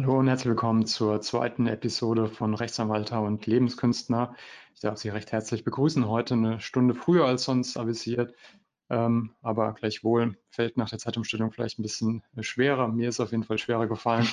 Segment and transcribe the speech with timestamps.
[0.00, 4.36] Hallo und herzlich willkommen zur zweiten Episode von Rechtsanwalter und Lebenskünstler.
[4.72, 6.06] Ich darf Sie recht herzlich begrüßen.
[6.06, 8.32] Heute eine Stunde früher als sonst avisiert,
[8.90, 12.86] ähm, aber gleichwohl fällt nach der Zeitumstellung vielleicht ein bisschen schwerer.
[12.86, 14.28] Mir ist auf jeden Fall schwerer gefallen.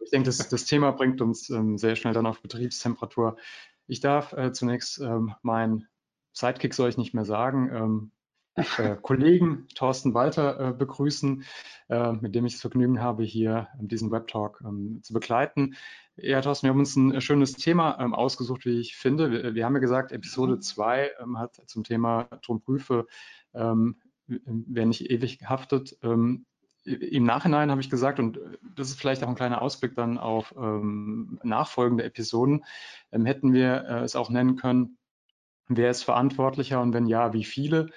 [0.00, 3.38] Ich denke, das, das Thema bringt uns ähm, sehr schnell dann auf Betriebstemperatur.
[3.86, 5.88] Ich darf äh, zunächst ähm, meinen
[6.34, 8.10] Sidekick soll ich nicht mehr sagen, ähm,
[8.56, 11.44] äh, Kollegen Thorsten Walter äh, begrüßen,
[11.88, 15.76] äh, mit dem ich das Vergnügen habe, hier diesen Webtalk ähm, zu begleiten.
[16.16, 19.30] Ja, Thorsten, wir haben uns ein schönes Thema ähm, ausgesucht, wie ich finde.
[19.30, 23.06] Wir, wir, haben ja gesagt, Episode 2 ähm, hat zum Thema Turmprüfe,
[23.54, 25.98] ähm, wer nicht ewig haftet.
[26.02, 26.46] Ähm,
[26.84, 28.40] Im Nachhinein habe ich gesagt, und
[28.74, 32.64] das ist vielleicht auch ein kleiner Ausblick dann auf ähm, nachfolgende Episoden,
[33.10, 34.96] hätten wir äh, es auch nennen können,
[35.68, 37.90] wer ist verantwortlicher und wenn ja, wie viele?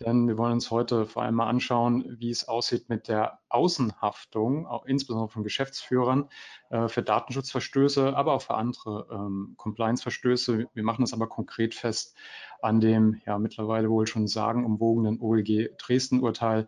[0.00, 4.66] Denn wir wollen uns heute vor allem mal anschauen, wie es aussieht mit der Außenhaftung,
[4.66, 6.28] auch insbesondere von Geschäftsführern
[6.70, 10.68] äh, für Datenschutzverstöße, aber auch für andere ähm, Compliance-Verstöße.
[10.72, 12.16] Wir machen das aber konkret fest
[12.62, 16.66] an dem ja mittlerweile wohl schon sagenumwogenen OLG Dresden-Urteil,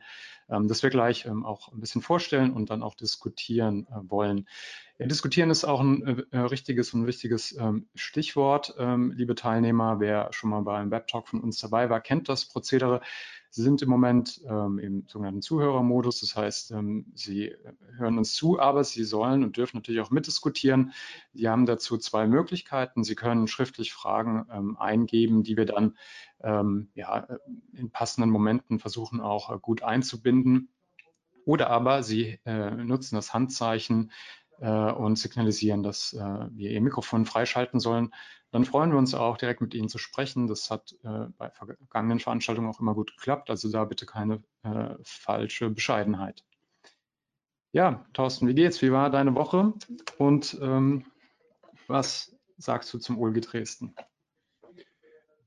[0.48, 4.47] ähm, das wir gleich ähm, auch ein bisschen vorstellen und dann auch diskutieren äh, wollen.
[4.98, 8.75] Ja, diskutieren ist auch ein äh, richtiges und wichtiges ähm, Stichwort.
[8.78, 12.47] Ähm, liebe Teilnehmer, wer schon mal bei einem Webtalk von uns dabei war, kennt das
[12.47, 13.00] Prozedere.
[13.51, 16.21] Sie sind im Moment ähm, im sogenannten Zuhörermodus.
[16.21, 17.55] Das heißt, ähm, Sie
[17.97, 20.93] hören uns zu, aber Sie sollen und dürfen natürlich auch mitdiskutieren.
[21.33, 23.05] Sie haben dazu zwei Möglichkeiten.
[23.05, 25.97] Sie können schriftlich Fragen ähm, eingeben, die wir dann
[26.41, 27.27] ähm, ja,
[27.73, 30.69] in passenden Momenten versuchen auch äh, gut einzubinden.
[31.45, 34.12] Oder aber Sie äh, nutzen das Handzeichen
[34.61, 38.12] äh, und signalisieren, dass äh, wir Ihr Mikrofon freischalten sollen.
[38.51, 40.47] Dann freuen wir uns auch, direkt mit Ihnen zu sprechen.
[40.47, 43.51] Das hat äh, bei vergangenen Veranstaltungen auch immer gut geklappt.
[43.51, 46.45] Also da bitte keine äh, falsche Bescheidenheit.
[47.73, 48.81] Ja, Thorsten, wie geht's?
[48.81, 49.75] Wie war deine Woche?
[50.17, 51.05] Und ähm,
[51.87, 53.95] was sagst du zum OLG Dresden?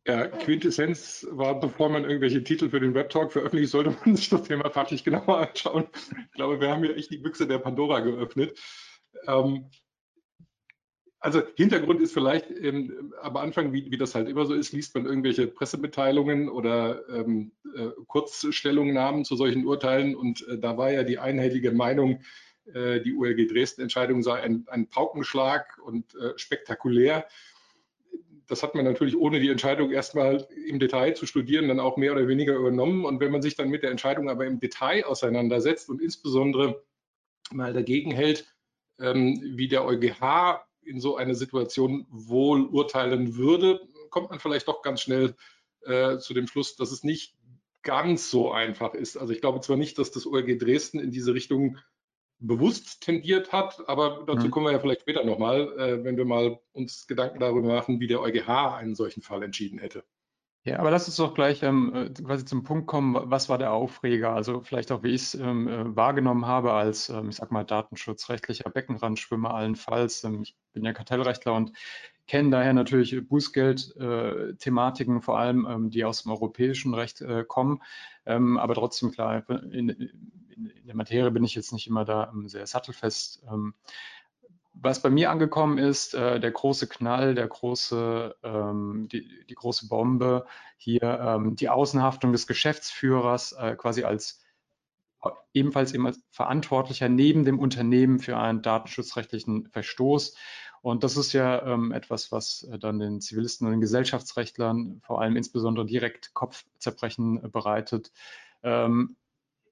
[0.07, 4.43] Ja, Quintessenz war, bevor man irgendwelche Titel für den Webtalk veröffentlicht, sollte man sich das
[4.43, 5.87] Thema fachlich genauer anschauen.
[5.93, 8.59] Ich glaube, wir haben hier echt die Büchse der Pandora geöffnet.
[9.27, 9.69] Ähm,
[11.21, 14.95] also Hintergrund ist vielleicht ähm, am Anfang, wie, wie, das halt immer so ist, liest
[14.95, 21.03] man irgendwelche Pressemitteilungen oder ähm, äh, Kurzstellungnahmen zu solchen Urteilen und äh, da war ja
[21.03, 22.21] die einhellige Meinung,
[22.73, 27.27] äh, die ULG Dresden-Entscheidung sei ein, ein, Paukenschlag und äh, spektakulär.
[28.47, 32.13] Das hat man natürlich ohne die Entscheidung erstmal im Detail zu studieren dann auch mehr
[32.13, 33.05] oder weniger übernommen.
[33.05, 36.83] Und wenn man sich dann mit der Entscheidung aber im Detail auseinandersetzt und insbesondere
[37.51, 38.53] mal dagegen hält,
[38.99, 44.81] ähm, wie der EuGH in so eine Situation wohl urteilen würde, kommt man vielleicht doch
[44.81, 45.35] ganz schnell
[45.85, 47.35] äh, zu dem Schluss, dass es nicht
[47.83, 49.17] ganz so einfach ist.
[49.17, 51.77] Also ich glaube zwar nicht, dass das OLG Dresden in diese Richtung
[52.39, 54.51] bewusst tendiert hat, aber dazu mhm.
[54.51, 58.07] kommen wir ja vielleicht später nochmal, äh, wenn wir mal uns Gedanken darüber machen, wie
[58.07, 60.03] der EuGH einen solchen Fall entschieden hätte.
[60.63, 63.73] Ja, aber lass uns doch gleich ähm, äh, quasi zum Punkt kommen, was war der
[63.73, 64.33] Aufreger?
[64.33, 67.63] Also vielleicht auch, wie ich es ähm, äh, wahrgenommen habe als, ähm, ich sag mal,
[67.63, 70.23] datenschutzrechtlicher Beckenrandschwimmer allenfalls.
[70.23, 71.71] Ähm, ich bin ja Kartellrechtler und
[72.27, 77.81] kenne daher natürlich Bußgeld-Thematiken, äh, vor allem, ähm, die aus dem europäischen Recht äh, kommen.
[78.27, 82.31] Ähm, aber trotzdem klar, in, in, in, der Materie bin ich jetzt nicht immer da
[82.45, 83.43] sehr sattelfest
[84.73, 89.87] was bei mir angekommen ist, äh, der große Knall, der große, ähm, die, die, große
[89.87, 90.45] Bombe,
[90.77, 94.41] hier ähm, die Außenhaftung des Geschäftsführers äh, quasi als
[95.53, 100.35] ebenfalls eben als Verantwortlicher neben dem Unternehmen für einen datenschutzrechtlichen Verstoß.
[100.81, 105.21] Und das ist ja ähm, etwas, was äh, dann den Zivilisten und den Gesellschaftsrechtlern vor
[105.21, 108.11] allem insbesondere direkt Kopfzerbrechen äh, bereitet.
[108.63, 109.15] Ähm,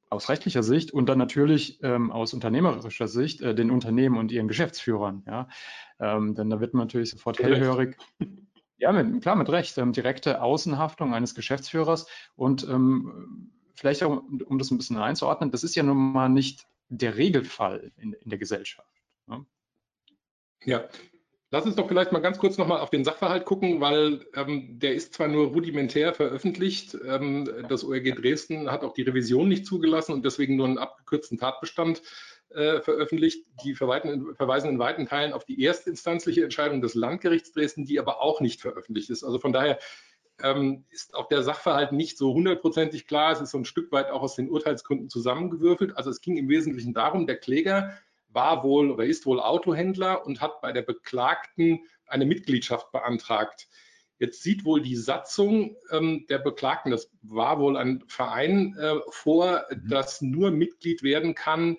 [0.09, 4.47] aus rechtlicher Sicht und dann natürlich ähm, aus unternehmerischer Sicht äh, den Unternehmen und ihren
[4.47, 5.23] Geschäftsführern.
[5.27, 5.47] Ja?
[5.99, 7.97] Ähm, denn da wird man natürlich sofort hellhörig.
[8.77, 9.77] Ja, mit, klar, mit Recht.
[9.77, 15.63] Ähm, direkte Außenhaftung eines Geschäftsführers und ähm, vielleicht auch, um das ein bisschen einzuordnen, das
[15.63, 18.89] ist ja nun mal nicht der Regelfall in, in der Gesellschaft.
[19.27, 19.45] Ne?
[20.65, 20.85] Ja,
[21.51, 24.93] Lass uns doch vielleicht mal ganz kurz nochmal auf den Sachverhalt gucken, weil ähm, der
[24.93, 30.13] ist zwar nur rudimentär veröffentlicht, ähm, das ORG Dresden hat auch die Revision nicht zugelassen
[30.13, 32.03] und deswegen nur einen abgekürzten Tatbestand
[32.49, 33.47] äh, veröffentlicht.
[33.63, 38.41] Die verweisen in weiten Teilen auf die erstinstanzliche Entscheidung des Landgerichts Dresden, die aber auch
[38.41, 39.23] nicht veröffentlicht ist.
[39.23, 39.79] Also von daher
[40.43, 43.31] ähm, ist auch der Sachverhalt nicht so hundertprozentig klar.
[43.31, 45.97] Es ist so ein Stück weit auch aus den Urteilsgründen zusammengewürfelt.
[45.97, 47.97] Also es ging im Wesentlichen darum, der Kläger
[48.29, 53.67] war wohl oder ist wohl Autohändler und hat bei der Beklagten eine Mitgliedschaft beantragt.
[54.19, 59.65] Jetzt sieht wohl die Satzung ähm, der Beklagten, das war wohl ein Verein, äh, vor,
[59.69, 59.89] mhm.
[59.89, 61.77] dass nur Mitglied werden kann,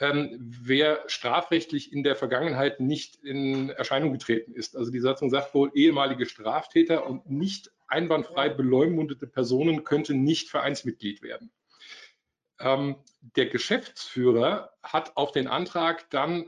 [0.00, 4.76] ähm, wer strafrechtlich in der Vergangenheit nicht in Erscheinung getreten ist.
[4.76, 11.22] Also die Satzung sagt wohl, ehemalige Straftäter und nicht einwandfrei beleumundete Personen könnten nicht Vereinsmitglied
[11.22, 11.52] werden.
[12.60, 12.96] Ähm,
[13.36, 16.46] der Geschäftsführer hat auf den Antrag dann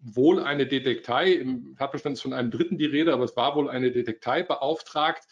[0.00, 3.68] wohl eine Detektei, im Tatbestand ist von einem Dritten die Rede, aber es war wohl
[3.68, 5.26] eine Detektei beauftragt,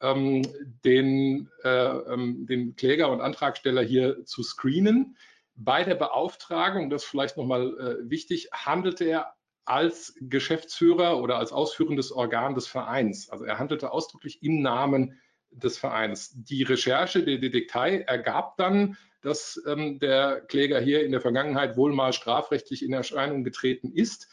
[0.00, 0.42] ähm,
[0.84, 5.16] den, äh, ähm, den Kläger und Antragsteller hier zu screenen.
[5.56, 9.34] Bei der Beauftragung, das ist vielleicht nochmal äh, wichtig, handelte er
[9.66, 13.28] als Geschäftsführer oder als ausführendes Organ des Vereins.
[13.28, 16.32] Also er handelte ausdrücklich im Namen des Vereins.
[16.34, 21.92] Die Recherche der Detektei ergab dann, dass ähm, der Kläger hier in der Vergangenheit wohl
[21.92, 24.28] mal strafrechtlich in Erscheinung getreten ist.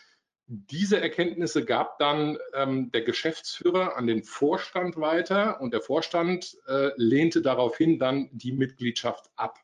[0.45, 6.91] Diese Erkenntnisse gab dann ähm, der Geschäftsführer an den Vorstand weiter und der Vorstand äh,
[6.95, 9.59] lehnte daraufhin dann die Mitgliedschaft ab.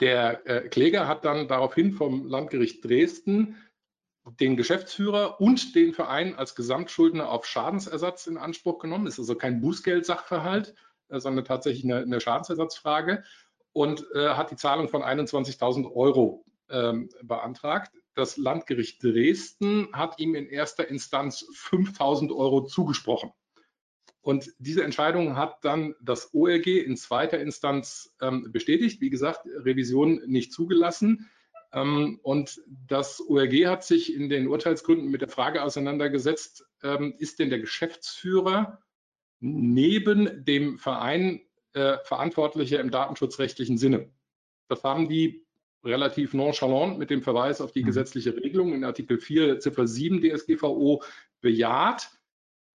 [0.00, 3.56] Der äh, Kläger hat dann daraufhin vom Landgericht Dresden
[4.24, 9.06] den Geschäftsführer und den Verein als Gesamtschuldner auf Schadensersatz in Anspruch genommen.
[9.06, 10.74] Das ist also kein Bußgeldsachverhalt,
[11.08, 13.24] äh, sondern tatsächlich eine, eine Schadensersatzfrage
[13.72, 17.92] und äh, hat die Zahlung von 21.000 Euro ähm, beantragt.
[18.14, 23.32] Das Landgericht Dresden hat ihm in erster Instanz 5.000 Euro zugesprochen.
[24.22, 29.00] Und diese Entscheidung hat dann das OLG in zweiter Instanz ähm, bestätigt.
[29.00, 31.30] Wie gesagt, Revision nicht zugelassen.
[31.72, 37.38] Ähm, und das OLG hat sich in den Urteilsgründen mit der Frage auseinandergesetzt, ähm, ist
[37.38, 38.82] denn der Geschäftsführer
[39.40, 41.40] neben dem Verein
[41.72, 44.10] äh, Verantwortlicher im datenschutzrechtlichen Sinne?
[44.68, 45.46] Das haben die
[45.84, 47.86] relativ nonchalant mit dem Verweis auf die mhm.
[47.86, 51.02] gesetzliche Regelung in Artikel 4 Ziffer 7 DSGVO
[51.40, 52.10] bejaht.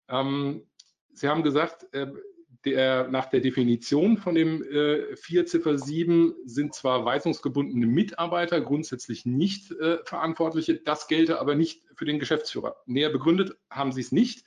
[0.09, 0.67] Ähm,
[1.13, 2.07] Sie haben gesagt, äh,
[2.65, 9.25] der, nach der Definition von dem äh, 4 Ziffer 7 sind zwar weisungsgebundene Mitarbeiter grundsätzlich
[9.25, 12.75] nicht äh, Verantwortliche, das gelte aber nicht für den Geschäftsführer.
[12.85, 14.45] Näher begründet haben Sie es nicht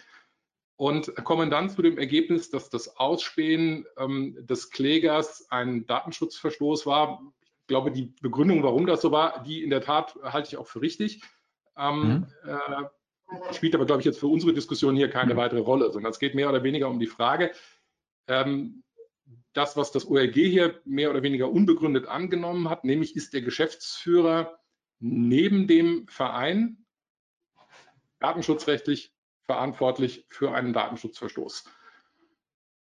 [0.77, 7.21] und kommen dann zu dem Ergebnis, dass das Ausspähen ähm, des Klägers ein Datenschutzverstoß war.
[7.63, 10.69] Ich glaube, die Begründung, warum das so war, die in der Tat halte ich auch
[10.69, 11.21] für richtig.
[11.77, 12.49] Ähm, mhm.
[12.49, 15.39] äh, spielt aber, glaube ich, jetzt für unsere Diskussion hier keine mhm.
[15.39, 17.51] weitere Rolle, sondern es geht mehr oder weniger um die Frage,
[18.29, 18.83] ähm,
[19.53, 24.59] das, was das OLG hier mehr oder weniger unbegründet angenommen hat, nämlich ist der Geschäftsführer
[25.01, 26.85] neben dem Verein
[28.21, 29.13] datenschutzrechtlich
[29.45, 31.65] verantwortlich für einen Datenschutzverstoß.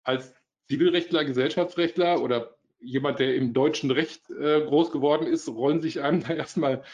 [0.04, 0.34] Als
[0.68, 6.22] Zivilrechtler, Gesellschaftsrechtler oder jemand, der im deutschen Recht äh, groß geworden ist, rollen sich einem
[6.22, 6.84] da erstmal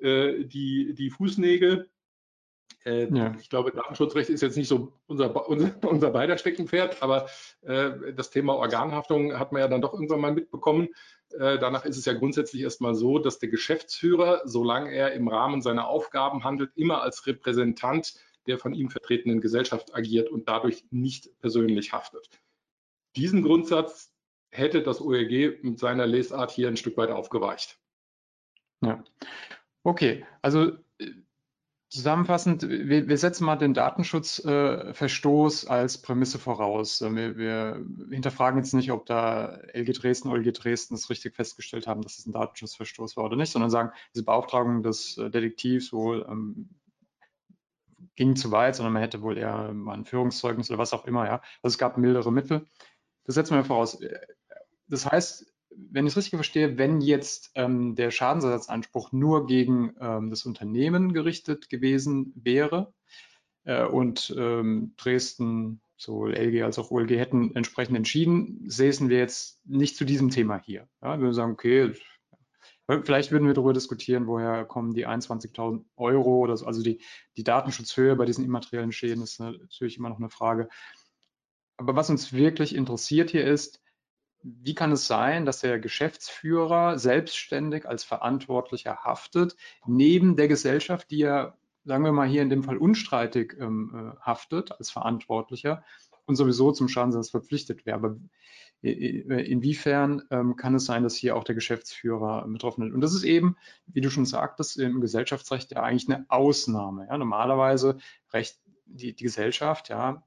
[0.00, 1.90] äh, die, die Fußnägel.
[2.84, 3.34] Äh, ja.
[3.40, 7.26] Ich glaube, Datenschutzrecht ist jetzt nicht so unser, unser, unser beider Steckenpferd, aber
[7.62, 10.88] äh, das Thema Organhaftung hat man ja dann doch irgendwann mal mitbekommen.
[11.30, 15.62] Äh, danach ist es ja grundsätzlich erstmal so, dass der Geschäftsführer, solange er im Rahmen
[15.62, 18.14] seiner Aufgaben handelt, immer als Repräsentant
[18.46, 22.28] der von ihm vertretenen Gesellschaft agiert und dadurch nicht persönlich haftet.
[23.16, 24.12] Diesen Grundsatz
[24.50, 27.78] hätte das OEG mit seiner Lesart hier ein Stück weit aufgeweicht.
[28.82, 29.04] Ja.
[29.82, 30.72] Okay, also
[31.90, 37.00] Zusammenfassend, wir, wir, setzen mal den Datenschutzverstoß äh, als Prämisse voraus.
[37.00, 41.88] Äh, wir, wir, hinterfragen jetzt nicht, ob da LG Dresden, OLG Dresden es richtig festgestellt
[41.88, 45.92] haben, dass es ein Datenschutzverstoß war oder nicht, sondern sagen, diese Beauftragung des äh, Detektivs
[45.92, 46.68] wohl ähm,
[48.14, 51.26] ging zu weit, sondern man hätte wohl eher mal ein Führungszeugnis oder was auch immer.
[51.26, 51.42] Ja.
[51.60, 52.66] Also es gab mildere Mittel.
[53.24, 53.98] Das setzen wir voraus.
[54.86, 60.30] Das heißt, wenn ich es richtig verstehe, wenn jetzt ähm, der Schadensersatzanspruch nur gegen ähm,
[60.30, 62.92] das Unternehmen gerichtet gewesen wäre
[63.64, 69.60] äh, und ähm, Dresden, sowohl LG als auch OLG hätten entsprechend entschieden, säßen wir jetzt
[69.66, 70.88] nicht zu diesem Thema hier.
[71.02, 71.92] Ja, wir würden sagen, okay,
[73.04, 76.66] vielleicht würden wir darüber diskutieren, woher kommen die 21.000 Euro oder so.
[76.66, 77.00] Also die,
[77.36, 80.68] die Datenschutzhöhe bei diesen immateriellen Schäden ist natürlich immer noch eine Frage.
[81.76, 83.80] Aber was uns wirklich interessiert hier ist,
[84.42, 89.56] wie kann es sein, dass der Geschäftsführer selbstständig als Verantwortlicher haftet,
[89.86, 94.20] neben der Gesellschaft, die ja, sagen wir mal hier in dem Fall unstreitig ähm, äh,
[94.20, 95.84] haftet als Verantwortlicher
[96.26, 97.96] und sowieso zum Schadensersatz verpflichtet wäre?
[97.96, 98.16] Aber
[98.82, 102.94] inwiefern ähm, kann es sein, dass hier auch der Geschäftsführer betroffen ist?
[102.94, 103.56] Und das ist eben,
[103.86, 107.06] wie du schon sagtest, im Gesellschaftsrecht ja eigentlich eine Ausnahme.
[107.08, 107.18] Ja?
[107.18, 107.98] Normalerweise
[108.32, 110.22] recht die, die Gesellschaft, ja,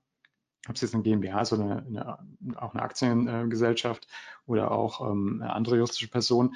[0.67, 4.07] ob es jetzt eine GmbH ist oder eine, eine, auch eine Aktiengesellschaft
[4.45, 6.55] oder auch ähm, eine andere juristische Person,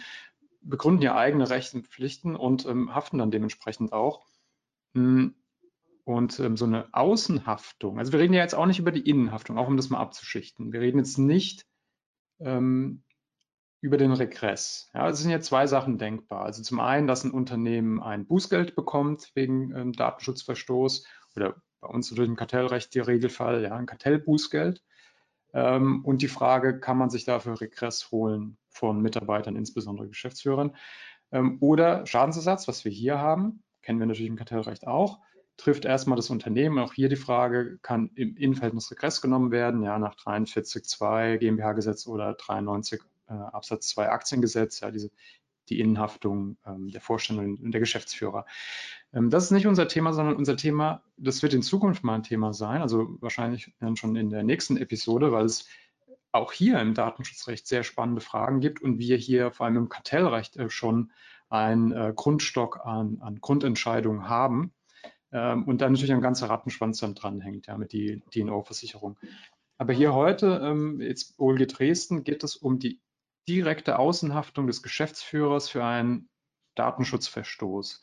[0.62, 4.26] begründen ja eigene Rechte und Pflichten und ähm, haften dann dementsprechend auch.
[4.94, 5.36] Hm,
[6.04, 9.58] und ähm, so eine Außenhaftung, also wir reden ja jetzt auch nicht über die Innenhaftung,
[9.58, 10.72] auch um das mal abzuschichten.
[10.72, 11.66] Wir reden jetzt nicht
[12.40, 13.04] ähm,
[13.82, 14.90] über den Regress.
[14.94, 16.46] Ja, es sind jetzt zwei Sachen denkbar.
[16.46, 22.10] Also zum einen, dass ein Unternehmen ein Bußgeld bekommt wegen ähm, Datenschutzverstoß oder bei uns
[22.12, 24.84] natürlich im Kartellrecht der Regelfall, ja, ein Kartellbußgeld.
[25.54, 30.76] Ähm, und die Frage, kann man sich dafür Regress holen von Mitarbeitern, insbesondere Geschäftsführern?
[31.32, 35.20] Ähm, oder Schadensersatz, was wir hier haben, kennen wir natürlich im Kartellrecht auch,
[35.58, 36.80] trifft erstmal das Unternehmen.
[36.80, 42.34] Auch hier die Frage, kann im Innenverhältnis Regress genommen werden, ja, nach 43.2 GmbH-Gesetz oder
[42.34, 45.10] 93 äh, Absatz 2 Aktiengesetz, ja, diese,
[45.70, 48.46] die Innenhaftung ähm, der Vorstände und der Geschäftsführer.
[49.14, 52.24] Ähm, das ist nicht unser Thema, sondern unser Thema, das wird in Zukunft mal ein
[52.24, 55.68] Thema sein, also wahrscheinlich dann schon in der nächsten Episode, weil es
[56.32, 60.58] auch hier im Datenschutzrecht sehr spannende Fragen gibt und wir hier vor allem im Kartellrecht
[60.58, 61.12] äh, schon
[61.50, 64.74] einen äh, Grundstock an, an Grundentscheidungen haben,
[65.32, 69.18] ähm, und dann natürlich ein ganzer Rattenschwanz dann dranhängt, ja, mit die DNO-Versicherung.
[69.78, 73.00] Aber hier heute, ähm, jetzt OLG Dresden, geht es um die
[73.48, 76.30] direkte Außenhaftung des Geschäftsführers für einen
[76.76, 78.02] Datenschutzverstoß.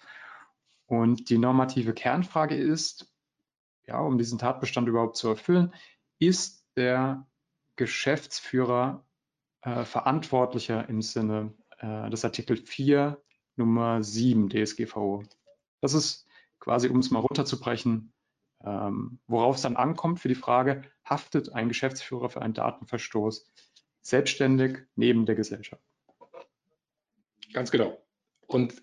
[0.86, 3.12] Und die normative Kernfrage ist,
[3.86, 5.74] ja, um diesen Tatbestand überhaupt zu erfüllen,
[6.18, 7.26] ist der
[7.76, 9.04] Geschäftsführer
[9.62, 13.22] äh, verantwortlicher im Sinne äh, des Artikel 4
[13.56, 15.24] Nummer 7 DSGVO.
[15.80, 16.26] Das ist
[16.58, 18.12] quasi, um es mal runterzubrechen,
[18.64, 23.46] ähm, worauf es dann ankommt für die Frage, haftet ein Geschäftsführer für einen Datenverstoß
[24.04, 25.82] selbstständig neben der Gesellschaft?
[27.52, 28.00] Ganz genau.
[28.46, 28.82] Und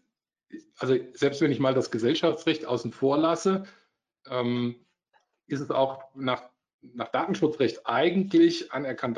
[0.77, 3.63] also selbst wenn ich mal das Gesellschaftsrecht außen vor lasse,
[4.27, 4.85] ähm,
[5.47, 6.49] ist es auch nach,
[6.81, 9.17] nach Datenschutzrecht eigentlich anerkannt,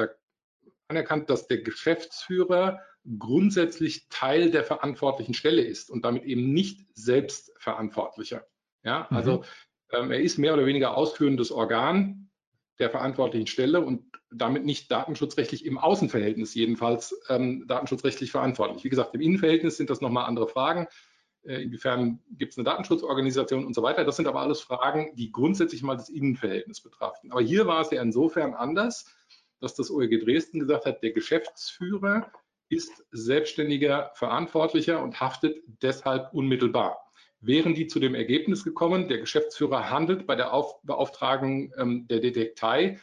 [1.30, 2.82] dass der Geschäftsführer
[3.18, 8.46] grundsätzlich Teil der verantwortlichen Stelle ist und damit eben nicht Selbstverantwortlicher.
[8.84, 9.18] Ja, mhm.
[9.18, 9.46] also
[9.92, 12.30] ähm, er ist mehr oder weniger ausführendes Organ
[12.80, 18.84] der verantwortlichen Stelle und damit nicht datenschutzrechtlich im Außenverhältnis jedenfalls ähm, datenschutzrechtlich verantwortlich.
[18.84, 20.88] Wie gesagt, im Innenverhältnis sind das nochmal andere Fragen.
[21.44, 24.06] Äh, inwiefern gibt es eine Datenschutzorganisation und so weiter.
[24.06, 27.32] Das sind aber alles Fragen, die grundsätzlich mal das Innenverhältnis betrachten.
[27.32, 29.06] Aber hier war es ja insofern anders,
[29.60, 32.32] dass das OEG Dresden gesagt hat, der Geschäftsführer
[32.70, 36.98] ist selbstständiger Verantwortlicher und haftet deshalb unmittelbar
[37.46, 42.20] wären die zu dem Ergebnis gekommen, der Geschäftsführer handelt bei der Auf Beauftragung ähm, der
[42.20, 43.00] Detektei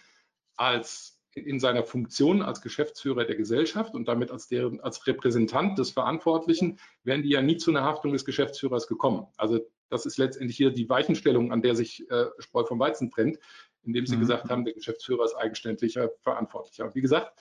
[0.57, 5.93] als in seiner Funktion als Geschäftsführer der Gesellschaft und damit als, deren, als Repräsentant des
[5.93, 9.27] Verantwortlichen, wären die ja nie zu einer Haftung des Geschäftsführers gekommen.
[9.37, 13.39] Also das ist letztendlich hier die Weichenstellung, an der sich äh, Spreu vom Weizen trennt,
[13.83, 14.21] indem sie mhm.
[14.21, 16.85] gesagt haben, der Geschäftsführer ist eigenständiger Verantwortlicher.
[16.85, 17.33] Und wie gesagt,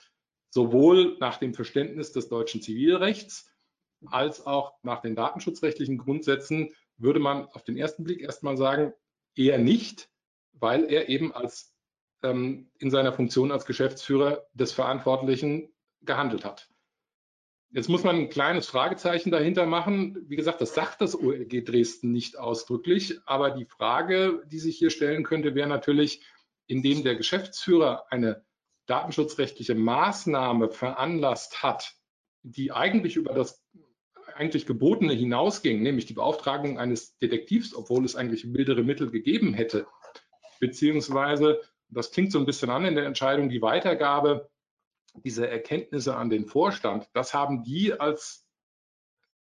[0.50, 3.50] sowohl nach dem Verständnis des deutschen Zivilrechts
[4.06, 8.92] als auch nach den datenschutzrechtlichen Grundsätzen würde man auf den ersten Blick erstmal sagen,
[9.34, 10.08] eher nicht,
[10.52, 11.74] weil er eben als
[12.22, 16.68] ähm, in seiner Funktion als Geschäftsführer des Verantwortlichen gehandelt hat.
[17.72, 20.24] Jetzt muss man ein kleines Fragezeichen dahinter machen.
[20.28, 24.90] Wie gesagt, das sagt das OLG Dresden nicht ausdrücklich, aber die Frage, die sich hier
[24.90, 26.24] stellen könnte, wäre natürlich,
[26.66, 28.44] indem der Geschäftsführer eine
[28.86, 31.94] datenschutzrechtliche Maßnahme veranlasst hat,
[32.42, 33.62] die eigentlich über das
[34.40, 39.86] eigentlich Gebotene hinausging, nämlich die Beauftragung eines Detektivs, obwohl es eigentlich mildere Mittel gegeben hätte,
[40.60, 44.48] beziehungsweise, das klingt so ein bisschen an in der Entscheidung, die Weitergabe
[45.12, 48.48] dieser Erkenntnisse an den Vorstand, das haben die als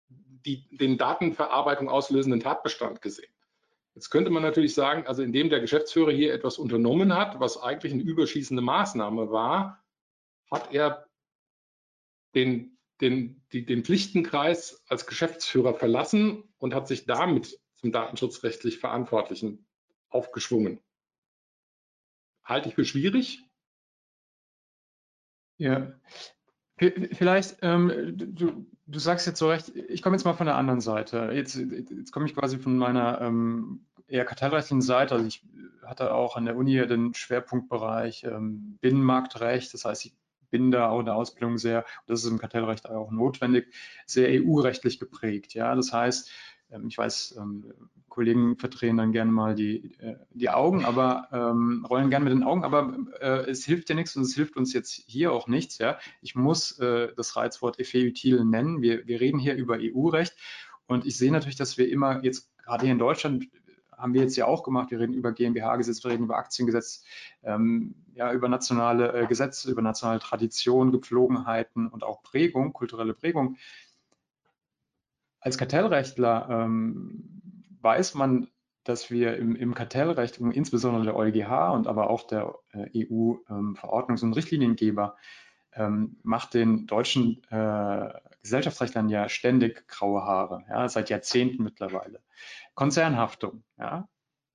[0.10, 3.32] die, den Datenverarbeitung auslösenden Tatbestand gesehen.
[3.96, 7.94] Jetzt könnte man natürlich sagen, also indem der Geschäftsführer hier etwas unternommen hat, was eigentlich
[7.94, 9.86] eine überschießende Maßnahme war,
[10.50, 11.08] hat er
[12.36, 19.66] den den, die, den Pflichtenkreis als Geschäftsführer verlassen und hat sich damit zum datenschutzrechtlich Verantwortlichen
[20.10, 20.80] aufgeschwungen.
[22.44, 23.44] Halte ich für schwierig.
[25.58, 25.94] Ja,
[26.78, 30.82] vielleicht, ähm, du, du sagst jetzt so recht, ich komme jetzt mal von der anderen
[30.82, 31.32] Seite.
[31.34, 35.16] Jetzt, jetzt komme ich quasi von meiner ähm, eher kartellrechtlichen Seite.
[35.16, 35.44] Also ich
[35.84, 39.74] hatte auch an der Uni den Schwerpunktbereich ähm, Binnenmarktrecht.
[39.74, 40.16] Das heißt, ich
[40.52, 43.74] bin da auch in der Ausbildung sehr, das ist im Kartellrecht auch notwendig,
[44.06, 45.54] sehr EU-rechtlich geprägt.
[45.56, 46.30] Ja, das heißt,
[46.72, 47.74] ähm, ich weiß, ähm,
[48.10, 52.44] Kollegen verdrehen dann gerne mal die, äh, die Augen, aber ähm, rollen gerne mit den
[52.44, 55.78] Augen, aber äh, es hilft ja nichts und es hilft uns jetzt hier auch nichts.
[55.78, 55.98] Ja?
[56.22, 58.82] Ich muss äh, das Reizwort effet nennen.
[58.82, 60.36] Wir, wir reden hier über EU-Recht
[60.88, 63.48] und ich sehe natürlich, dass wir immer jetzt gerade hier in Deutschland
[64.02, 64.92] haben wir jetzt ja auch gemacht.
[64.92, 67.04] Wir reden über GmbH-Gesetz, wir reden über Aktiengesetz,
[67.44, 73.58] ähm, ja, über nationale äh, Gesetze, über nationale Tradition, Gepflogenheiten und auch Prägung, kulturelle Prägung.
[75.40, 77.42] Als Kartellrechtler ähm,
[77.82, 78.48] weiß man,
[78.84, 84.30] dass wir im, im, Kartellrecht, insbesondere der EuGH und aber auch der äh, EU-Verordnungs- ähm,
[84.30, 85.16] und Richtliniengeber,
[85.74, 88.10] ähm, macht den deutschen äh,
[88.42, 92.22] Gesellschaftsrechtlern ja ständig graue Haare, ja, seit Jahrzehnten mittlerweile.
[92.74, 94.08] Konzernhaftung, ja,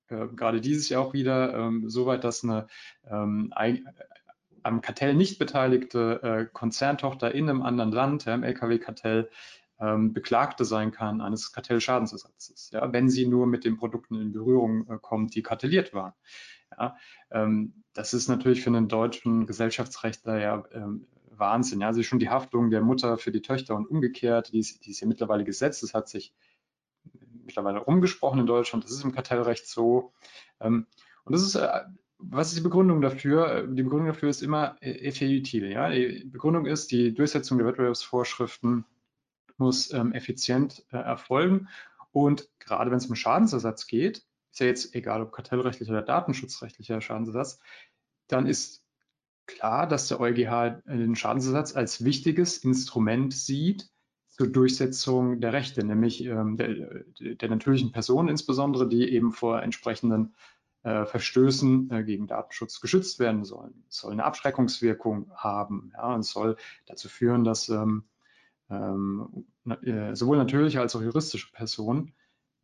[0.09, 2.67] äh, gerade dieses Jahr auch wieder ähm, so weit, dass eine
[3.09, 3.87] ähm, ein,
[4.63, 9.29] am Kartell nicht beteiligte äh, Konzerntochter in einem anderen Land, ja, im Lkw-Kartell,
[9.79, 14.89] ähm, Beklagte sein kann eines Kartellschadensersatzes, ja, wenn sie nur mit den Produkten in Berührung
[14.89, 16.13] äh, kommt, die kartelliert waren.
[16.71, 16.97] Ja,
[17.31, 21.81] ähm, das ist natürlich für einen deutschen Gesellschaftsrechtler ja ähm, Wahnsinn.
[21.81, 24.91] Ja, also schon die Haftung der Mutter für die Töchter und umgekehrt, die ist, die
[24.91, 25.83] ist ja mittlerweile gesetzt.
[25.83, 26.33] Das hat sich
[27.45, 28.83] mittlerweile umgesprochen in Deutschland.
[28.83, 30.13] Das ist im Kartellrecht so.
[30.59, 30.87] Ähm,
[31.23, 31.81] und das ist, äh,
[32.19, 33.67] was ist die Begründung dafür?
[33.67, 35.63] Die Begründung dafür ist immer effektiv.
[35.63, 35.89] Ja?
[35.89, 38.85] Die Begründung ist, die Durchsetzung der Wettbewerbsvorschriften
[39.57, 41.67] muss ähm, effizient äh, erfolgen.
[42.11, 44.25] Und gerade wenn es um Schadensersatz geht,
[44.57, 47.59] ist ja jetzt egal, ob kartellrechtlicher oder datenschutzrechtlicher Schadensersatz,
[48.27, 48.83] dann ist
[49.45, 53.87] klar, dass der EuGH den Schadensersatz als wichtiges Instrument sieht
[54.29, 60.33] zur Durchsetzung der Rechte, nämlich ähm, der, der, natürlichen Personen insbesondere, die eben vor entsprechenden
[60.81, 63.85] äh, Verstößen äh, gegen Datenschutz geschützt werden sollen.
[63.89, 68.05] Es soll eine Abschreckungswirkung haben ja, und soll dazu führen, dass ähm,
[68.71, 69.45] ähm,
[69.83, 72.15] äh, sowohl natürliche als auch juristische Personen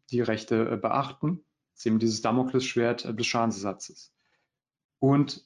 [0.10, 1.44] die Rechte äh, beachten.
[1.76, 4.14] Ist eben dieses Damoklesschwert äh, des Schadensersatzes.
[5.00, 5.46] Und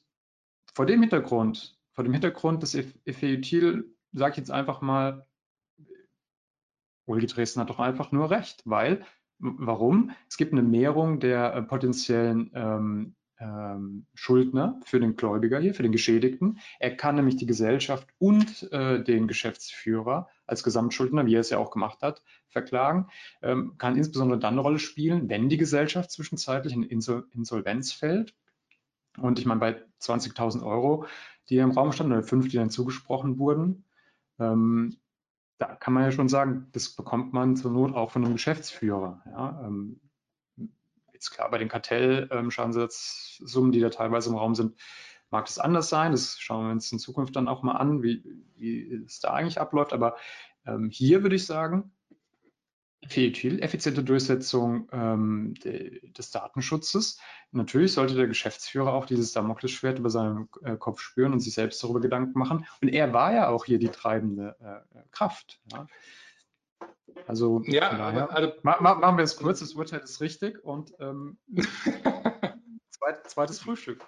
[0.74, 5.26] vor dem Hintergrund, vor dem Hintergrund des Effeutil, sage ich jetzt einfach mal,
[7.06, 9.06] Ulgi Dresden hat doch einfach nur recht, weil,
[9.40, 10.12] warum?
[10.30, 15.84] Es gibt eine Mehrung der äh, potenziellen ähm, ähm, Schuldner für den Gläubiger hier, für
[15.84, 16.60] den Geschädigten.
[16.80, 21.58] Er kann nämlich die Gesellschaft und äh, den Geschäftsführer als Gesamtschuldner, wie er es ja
[21.58, 23.08] auch gemacht hat, verklagen,
[23.42, 28.36] ähm, kann insbesondere dann eine Rolle spielen, wenn die Gesellschaft zwischenzeitlich in Insol Insolvenz fällt.
[29.18, 31.06] Und ich meine, bei 20.000 Euro,
[31.50, 33.86] die im Raum standen, oder fünf, die dann zugesprochen wurden,
[34.40, 34.98] ähm,
[35.58, 39.24] da kann man ja schon sagen, das bekommt man zur Not auch von einem Geschäftsführer.
[39.26, 40.00] Ja, ähm,
[41.18, 44.80] Jetzt klar, bei den Kartellschadensersatzzummen, die da teilweise im Raum sind,
[45.30, 46.12] mag das anders sein.
[46.12, 48.24] Das schauen wir uns in Zukunft dann auch mal an, wie,
[48.56, 49.94] wie es da eigentlich abläuft.
[49.94, 50.16] Aber
[50.66, 51.92] ähm, hier würde ich sagen,
[53.08, 57.20] viel effiziente Durchsetzung ähm, de, des Datenschutzes.
[57.52, 61.84] Natürlich sollte der Geschäftsführer auch dieses Damoklesschwert über seinen äh, Kopf spüren und sich selbst
[61.84, 62.66] darüber Gedanken machen.
[62.82, 65.62] Und er war ja auch hier die treibende äh, Kraft.
[65.72, 65.88] Ja.
[67.26, 71.38] Also, ja, daher, also, machen wir es kurz, das Urteil ist richtig und ähm,
[72.90, 74.06] zweit, zweites Frühstück.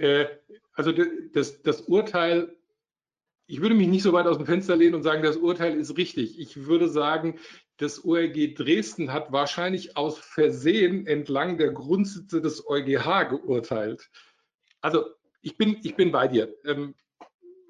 [0.00, 0.26] Äh,
[0.72, 0.92] also
[1.32, 2.56] das, das Urteil,
[3.46, 5.96] ich würde mich nicht so weit aus dem Fenster lehnen und sagen, das Urteil ist
[5.96, 6.38] richtig.
[6.40, 7.38] Ich würde sagen,
[7.76, 14.08] das ORG Dresden hat wahrscheinlich aus Versehen entlang der Grundsitze des EuGH geurteilt.
[14.80, 15.04] Also
[15.42, 16.54] ich bin, ich bin bei dir.
[16.64, 16.94] Ähm,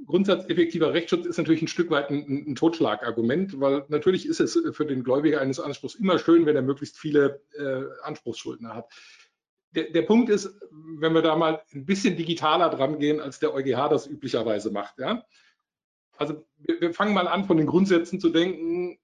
[0.06, 4.58] Grundsatz effektiver Rechtsschutz ist natürlich ein Stück weit ein, ein, Totschlagargument, weil natürlich ist es
[4.72, 8.92] für den Gläubiger eines Anspruchs immer schön, wenn er möglichst viele äh, Anspruchsschuldner hat.
[9.72, 10.52] Der, der, Punkt ist,
[10.98, 14.98] wenn wir da mal ein bisschen digitaler dran gehen, als der EuGH das üblicherweise macht.
[14.98, 15.24] Ja?
[16.16, 18.98] Also wir, wir fangen mal an, von den Grundsätzen zu denken.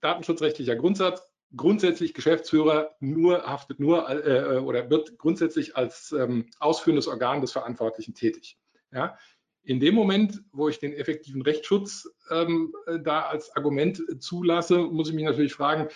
[0.00, 1.22] Datenschutzrechtlicher Grundsatz,
[1.54, 8.14] grundsätzlich Geschäftsführer nur haftet nur äh, oder wird grundsätzlich als ähm, ausführendes Organ des Verantwortlichen
[8.14, 8.58] tätig.
[8.92, 9.16] Ja?
[9.62, 15.14] In dem Moment, wo ich den effektiven Rechtsschutz ähm, da als Argument zulasse, muss ich
[15.14, 15.88] mich natürlich fragen,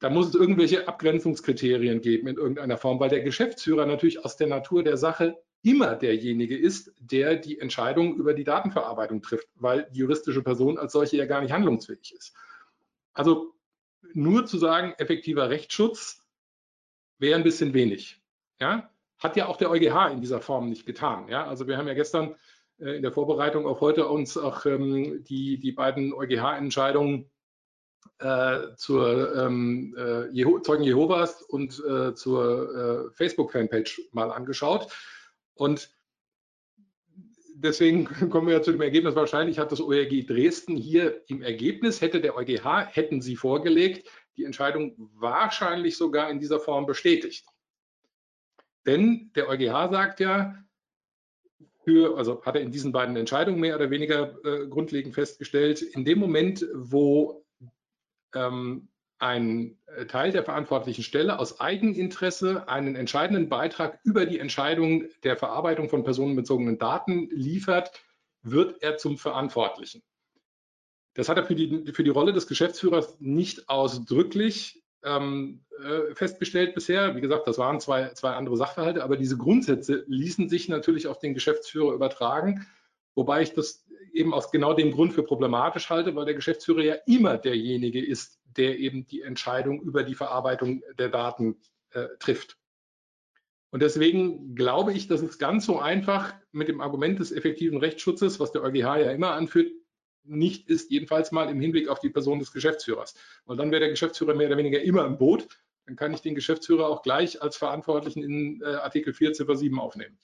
[0.00, 4.46] da muss es irgendwelche Abgrenzungskriterien geben in irgendeiner Form, weil der Geschäftsführer natürlich aus der
[4.48, 9.98] Natur der Sache immer derjenige ist, der die Entscheidung über die Datenverarbeitung trifft, weil die
[9.98, 12.34] juristische Person als solche ja gar nicht handlungsfähig ist.
[13.12, 13.54] Also
[14.14, 16.26] nur zu sagen, effektiver Rechtsschutz
[17.18, 18.22] wäre ein bisschen wenig.
[18.58, 18.90] Ja?
[19.18, 21.28] Hat ja auch der EuGH in dieser Form nicht getan.
[21.28, 21.46] Ja?
[21.46, 22.36] Also wir haben ja gestern
[22.78, 27.30] äh, in der Vorbereitung auf heute uns auch ähm, die, die beiden EuGH-Entscheidungen
[28.18, 34.92] äh, zur ähm, äh, Jeho Zeugen Jehovas und äh, zur äh, Facebook-Fanpage mal angeschaut.
[35.54, 35.90] Und
[37.54, 42.00] deswegen kommen wir ja zu dem Ergebnis, wahrscheinlich hat das OEG Dresden hier im Ergebnis,
[42.00, 47.46] hätte der EuGH, hätten sie vorgelegt, die Entscheidung wahrscheinlich sogar in dieser Form bestätigt.
[48.86, 50.56] Denn der EuGH sagt ja,
[51.84, 56.04] für, also hat er in diesen beiden Entscheidungen mehr oder weniger äh, grundlegend festgestellt, in
[56.04, 57.44] dem Moment, wo
[58.34, 58.88] ähm,
[59.18, 65.36] ein äh, Teil der verantwortlichen Stelle aus Eigeninteresse einen entscheidenden Beitrag über die Entscheidung der
[65.36, 67.92] Verarbeitung von personenbezogenen Daten liefert,
[68.42, 70.02] wird er zum Verantwortlichen.
[71.14, 76.74] Das hat er für die, für die Rolle des Geschäftsführers nicht ausdrücklich ähm, äh, festgestellt
[76.74, 77.14] bisher.
[77.16, 81.18] Wie gesagt, das waren zwei, zwei andere Sachverhalte, aber diese Grundsätze ließen sich natürlich auf
[81.18, 82.66] den Geschäftsführer übertragen.
[83.14, 86.94] Wobei ich das eben aus genau dem Grund für problematisch halte, weil der Geschäftsführer ja
[87.06, 91.56] immer derjenige ist, der eben die Entscheidung über die Verarbeitung der Daten
[91.90, 92.56] äh, trifft.
[93.70, 98.40] Und deswegen glaube ich, dass es ganz so einfach mit dem Argument des effektiven Rechtsschutzes,
[98.40, 99.70] was der EuGH ja immer anführt,
[100.24, 103.14] nicht ist, jedenfalls mal im Hinblick auf die Person des Geschäftsführers.
[103.46, 105.48] Weil dann wäre der Geschäftsführer mehr oder weniger immer im Boot.
[105.86, 109.78] Dann kann ich den Geschäftsführer auch gleich als Verantwortlichen in äh, Artikel 4 Ziffer 7
[109.78, 110.18] aufnehmen.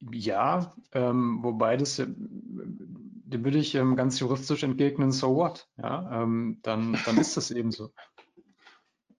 [0.00, 5.68] Ja, ähm, wobei das, äh, dem würde ich ähm, ganz juristisch entgegnen, so what?
[5.76, 7.92] Ja, ähm, dann, dann ist das eben so.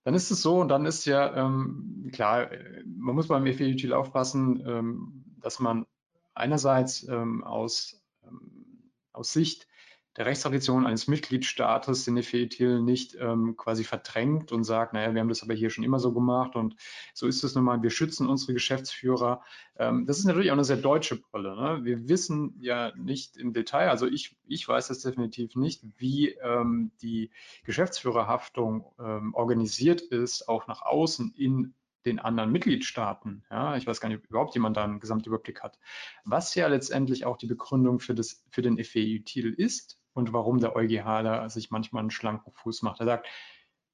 [0.04, 3.94] Dann ist es so und dann ist ja, ähm, klar, äh, man muss beim EFE-Util
[3.94, 5.86] aufpassen, ähm, dass man
[6.34, 8.02] einerseits ähm, aus,
[9.14, 9.68] aus Sicht
[10.18, 15.30] der Rechtstradition eines Mitgliedstaates den Nefertil nicht ähm, quasi verdrängt und sagt, naja, wir haben
[15.30, 16.76] das aber hier schon immer so gemacht und
[17.14, 19.42] so ist es nun mal, wir schützen unsere Geschäftsführer.
[19.78, 21.56] Ähm, das ist natürlich auch eine sehr deutsche Brille.
[21.56, 21.86] Ne?
[21.86, 26.92] Wir wissen ja nicht im Detail, also ich, ich weiß das definitiv nicht, wie ähm,
[27.02, 27.32] die
[27.64, 31.74] Geschäftsführerhaftung ähm, organisiert ist, auch nach außen in
[32.06, 33.44] den anderen Mitgliedstaaten.
[33.50, 35.80] Ja, ich weiß gar nicht, ob überhaupt jemand da einen Gesamtüberblick hat.
[36.26, 40.76] Was ja letztendlich auch die Begründung für, das, für den FEU-Titel ist, und warum der
[40.76, 43.00] EuGH da sich manchmal einen schlanken Fuß macht.
[43.00, 43.28] Er sagt,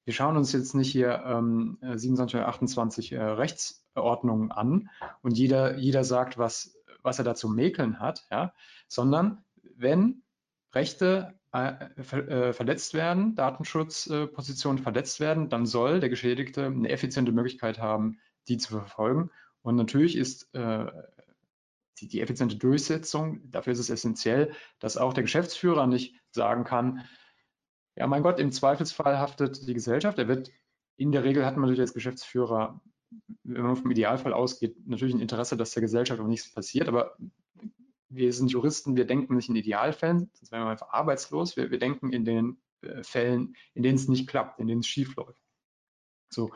[0.04, 4.88] wir schauen uns jetzt nicht hier ähm, 27 oder 28 äh, Rechtsordnungen an
[5.22, 8.54] und jeder, jeder sagt, was, was er dazu mäkeln hat, ja,
[8.88, 9.44] sondern
[9.76, 10.22] wenn
[10.72, 17.32] Rechte äh, ver, äh, verletzt werden, Datenschutzpositionen verletzt werden, dann soll der Geschädigte eine effiziente
[17.32, 19.30] Möglichkeit haben, die zu verfolgen.
[19.62, 20.86] Und natürlich ist äh,
[22.00, 27.04] die, die effiziente Durchsetzung, dafür ist es essentiell, dass auch der Geschäftsführer nicht sagen kann,
[27.96, 30.18] ja, mein Gott, im Zweifelsfall haftet die Gesellschaft.
[30.18, 30.50] Er wird,
[30.96, 32.80] in der Regel hat man natürlich als Geschäftsführer,
[33.42, 37.16] wenn man vom Idealfall ausgeht, natürlich ein Interesse, dass der Gesellschaft auch nichts passiert, aber
[38.08, 41.56] wir sind Juristen, wir denken nicht in Idealfällen, sonst wären wir einfach arbeitslos.
[41.56, 44.86] Wir, wir denken in den äh, Fällen, in denen es nicht klappt, in denen es
[44.86, 45.42] schief läuft.
[46.30, 46.50] So.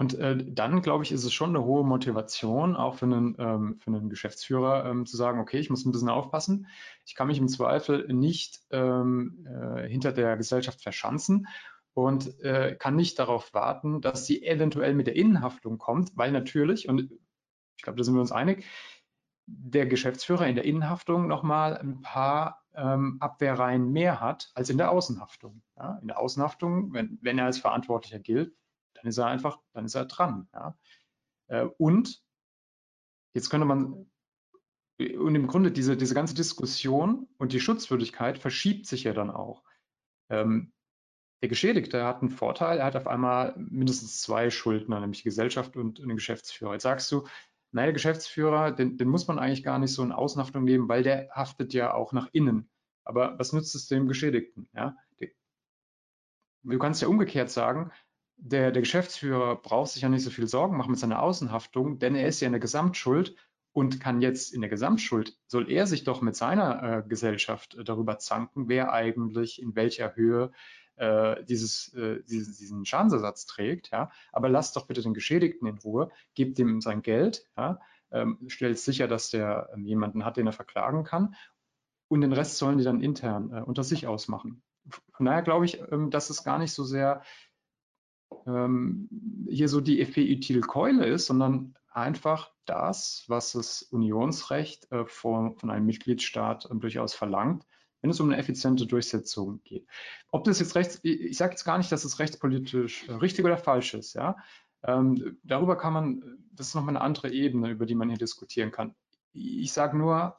[0.00, 3.76] Und äh, dann, glaube ich, ist es schon eine hohe Motivation, auch für einen, ähm,
[3.80, 6.68] für einen Geschäftsführer ähm, zu sagen, okay, ich muss ein bisschen aufpassen.
[7.04, 11.48] Ich kann mich im Zweifel nicht ähm, äh, hinter der Gesellschaft verschanzen
[11.92, 16.88] und äh, kann nicht darauf warten, dass sie eventuell mit der Innenhaftung kommt, weil natürlich,
[16.88, 17.12] und
[17.76, 18.64] ich glaube, da sind wir uns einig,
[19.44, 24.92] der Geschäftsführer in der Innenhaftung nochmal ein paar ähm, Abwehrreihen mehr hat als in der
[24.92, 25.60] Außenhaftung.
[25.76, 28.54] Ja, in der Außenhaftung, wenn, wenn er als Verantwortlicher gilt,
[29.00, 30.48] dann ist er einfach, dann ist er dran.
[30.52, 30.78] Ja.
[31.48, 32.22] Äh, und
[33.34, 34.10] jetzt könnte man,
[34.98, 39.64] und im Grunde diese, diese ganze Diskussion und die Schutzwürdigkeit verschiebt sich ja dann auch.
[40.28, 40.72] Ähm,
[41.42, 45.76] der Geschädigte hat einen Vorteil, er hat auf einmal mindestens zwei Schuldner, nämlich die Gesellschaft
[45.76, 46.74] und den Geschäftsführer.
[46.74, 47.26] Jetzt sagst du,
[47.72, 51.02] naja, der Geschäftsführer, den, den, muss man eigentlich gar nicht so in Außenhaftung nehmen, weil
[51.02, 52.68] der haftet ja auch nach innen.
[53.04, 54.68] Aber was nützt es dem Geschädigten?
[54.74, 54.96] Ja?
[56.62, 57.90] Du kannst ja umgekehrt sagen,
[58.40, 62.14] der, der Geschäftsführer braucht sich ja nicht so viel Sorgen machen mit seiner Außenhaftung, denn
[62.14, 63.36] er ist ja in der Gesamtschuld
[63.72, 67.84] und kann jetzt in der Gesamtschuld, soll er sich doch mit seiner äh, Gesellschaft äh,
[67.84, 70.50] darüber zanken, wer eigentlich in welcher Höhe
[70.96, 73.90] äh, dieses, äh, diesen, diesen Schadensersatz trägt.
[73.90, 74.10] Ja?
[74.32, 77.80] Aber lasst doch bitte den Geschädigten in Ruhe, gebt ihm sein Geld, ja?
[78.10, 81.36] ähm, stellt sicher, dass der ähm, jemanden hat, den er verklagen kann
[82.08, 84.62] und den Rest sollen die dann intern äh, unter sich ausmachen.
[85.12, 87.22] Von daher glaube ich, ähm, dass es gar nicht so sehr
[88.46, 89.08] ähm,
[89.48, 95.86] hier so die FPI-Keule ist, sondern einfach das, was das Unionsrecht äh, von, von einem
[95.86, 97.66] Mitgliedstaat äh, durchaus verlangt,
[98.00, 99.86] wenn es um eine effiziente Durchsetzung geht.
[100.30, 103.58] Ob das jetzt rechts, ich sage jetzt gar nicht, dass es rechtspolitisch äh, richtig oder
[103.58, 104.36] falsch ist, ja.
[104.82, 108.70] Ähm, darüber kann man, das ist nochmal eine andere Ebene, über die man hier diskutieren
[108.70, 108.94] kann.
[109.32, 110.36] Ich sage nur,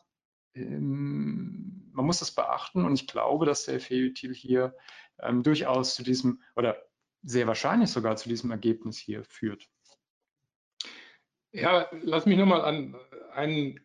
[0.55, 4.75] ähm, man muss das beachten und ich glaube, dass der FEUTIL hier
[5.19, 6.77] ähm, durchaus zu diesem oder
[7.23, 9.67] sehr wahrscheinlich sogar zu diesem Ergebnis hier führt.
[11.51, 12.95] Ja, lass mich nochmal an
[13.34, 13.79] einen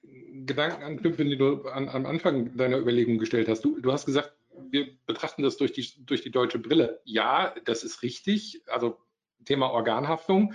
[0.46, 3.62] Gedanken anknüpfen, den du an, am Anfang deiner Überlegung gestellt hast.
[3.62, 4.32] Du, du hast gesagt,
[4.70, 7.00] wir betrachten das durch die, durch die deutsche Brille.
[7.04, 8.62] Ja, das ist richtig.
[8.66, 8.98] Also
[9.44, 10.54] Thema Organhaftung.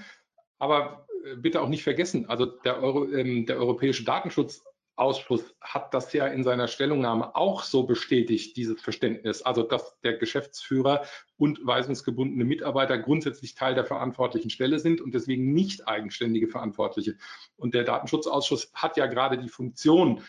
[0.57, 4.63] Aber äh, bitte auch nicht vergessen, also der, Euro, ähm, der Europäische Datenschutz
[5.01, 10.17] Ausschuss hat das ja in seiner Stellungnahme auch so bestätigt, dieses Verständnis, also dass der
[10.17, 11.03] Geschäftsführer
[11.37, 17.17] und weisungsgebundene Mitarbeiter grundsätzlich Teil der verantwortlichen Stelle sind und deswegen nicht eigenständige Verantwortliche.
[17.57, 20.21] Und der Datenschutzausschuss hat ja gerade die Funktion,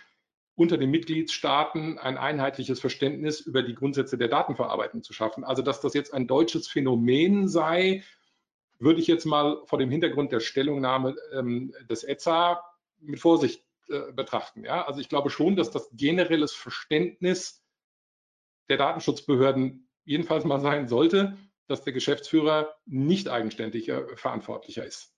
[0.54, 5.44] unter den Mitgliedstaaten ein einheitliches Verständnis über die Grundsätze der Datenverarbeitung zu schaffen.
[5.44, 8.02] Also dass das jetzt ein deutsches Phänomen sei,
[8.78, 12.62] würde ich jetzt mal vor dem Hintergrund der Stellungnahme ähm, des ETSA
[13.00, 14.64] mit Vorsicht äh, betrachten.
[14.64, 14.86] Ja?
[14.86, 17.64] Also ich glaube schon, dass das generelles Verständnis
[18.68, 21.36] der Datenschutzbehörden jedenfalls mal sein sollte,
[21.68, 25.14] dass der Geschäftsführer nicht eigenständig äh, verantwortlicher ist.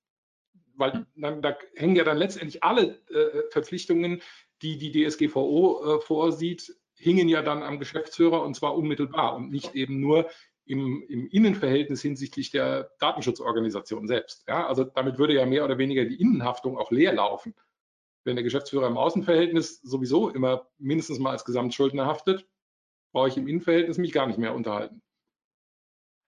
[0.77, 4.23] Weil dann, da hängen ja dann letztendlich alle äh, Verpflichtungen,
[4.63, 9.75] die die DSGVO äh, vorsieht, hingen ja dann am Geschäftsführer und zwar unmittelbar und nicht
[9.75, 10.29] eben nur
[10.67, 14.45] im, im Innenverhältnis hinsichtlich der Datenschutzorganisation selbst.
[14.49, 17.55] Ja, also damit würde ja mehr oder weniger die Innenhaftung auch leer laufen.
[18.25, 22.49] Wenn der Geschäftsführer im Außenverhältnis sowieso immer mindestens mal als Gesamtschuldner haftet,
[23.13, 25.03] brauche ich im Innenverhältnis mich gar nicht mehr unterhalten.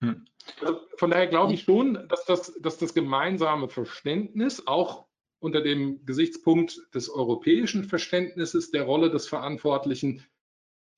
[0.03, 0.27] Hm.
[0.61, 5.07] Also von daher glaube ich schon, dass das, dass das gemeinsame Verständnis auch
[5.39, 10.25] unter dem Gesichtspunkt des europäischen Verständnisses der Rolle des Verantwortlichen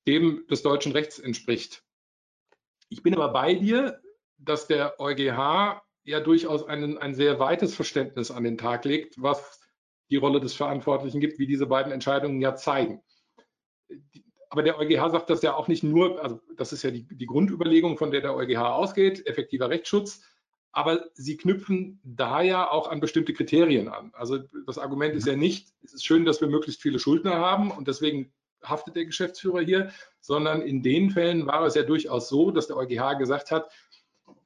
[0.07, 1.83] dem des deutschen Rechts entspricht.
[2.89, 4.01] Ich bin aber bei dir,
[4.37, 9.58] dass der EuGH ja durchaus einen, ein sehr weites Verständnis an den Tag legt, was
[10.09, 13.01] die Rolle des Verantwortlichen gibt, wie diese beiden Entscheidungen ja zeigen.
[14.49, 17.27] Aber der EuGH sagt das ja auch nicht nur, also das ist ja die, die
[17.27, 20.21] Grundüberlegung, von der der EuGH ausgeht, effektiver Rechtsschutz,
[20.71, 24.11] aber sie knüpfen da ja auch an bestimmte Kriterien an.
[24.13, 27.71] Also das Argument ist ja nicht, es ist schön, dass wir möglichst viele Schuldner haben
[27.71, 28.31] und deswegen
[28.63, 32.77] haftet der Geschäftsführer hier, sondern in den Fällen war es ja durchaus so, dass der
[32.77, 33.71] EuGH gesagt hat,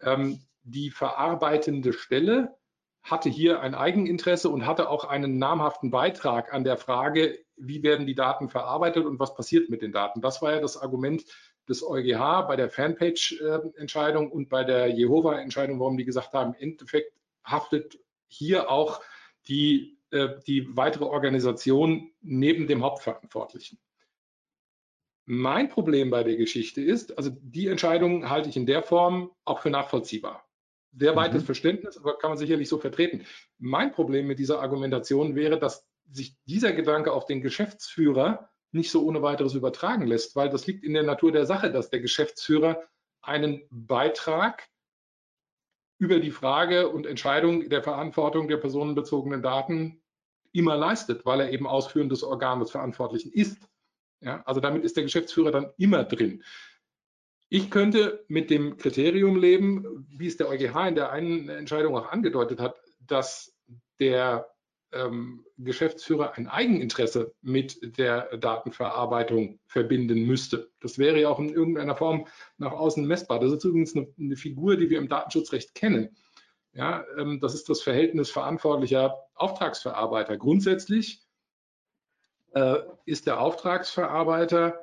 [0.01, 2.55] ähm, die verarbeitende Stelle
[3.03, 8.07] hatte hier ein Eigeninteresse und hatte auch einen namhaften Beitrag an der Frage, wie werden
[8.07, 10.21] die Daten verarbeitet und was passiert mit den Daten.
[10.21, 11.23] Das war ja das Argument
[11.67, 17.13] des EuGH bei der Fanpage-Entscheidung und bei der Jehova-Entscheidung, warum die gesagt haben, im Endeffekt
[17.43, 19.01] haftet hier auch
[19.47, 23.79] die, äh, die weitere Organisation neben dem Hauptverantwortlichen.
[25.25, 29.59] Mein Problem bei der Geschichte ist, also die Entscheidung halte ich in der Form auch
[29.59, 30.42] für nachvollziehbar.
[30.95, 31.45] Sehr weites mhm.
[31.47, 33.25] Verständnis, aber kann man sicherlich so vertreten.
[33.57, 39.05] Mein Problem mit dieser Argumentation wäre, dass sich dieser Gedanke auf den Geschäftsführer nicht so
[39.05, 42.83] ohne weiteres übertragen lässt, weil das liegt in der Natur der Sache, dass der Geschäftsführer
[43.21, 44.67] einen Beitrag
[45.99, 50.01] über die Frage und Entscheidung der Verantwortung der personenbezogenen Daten
[50.51, 53.67] immer leistet, weil er eben ausführendes Organ des Verantwortlichen ist.
[54.21, 56.43] Ja, also damit ist der Geschäftsführer dann immer drin.
[57.53, 62.11] Ich könnte mit dem Kriterium leben, wie es der EuGH in der einen Entscheidung auch
[62.11, 63.55] angedeutet hat, dass
[63.99, 64.49] der
[64.91, 70.71] ähm, Geschäftsführer ein Eigeninteresse mit der Datenverarbeitung verbinden müsste.
[70.79, 72.25] Das wäre ja auch in irgendeiner Form
[72.57, 73.39] nach außen messbar.
[73.39, 76.17] Das ist übrigens eine, eine Figur, die wir im Datenschutzrecht kennen.
[76.71, 80.37] Ja, ähm, das ist das Verhältnis verantwortlicher Auftragsverarbeiter.
[80.37, 81.21] Grundsätzlich
[82.55, 84.82] äh, ist der Auftragsverarbeiter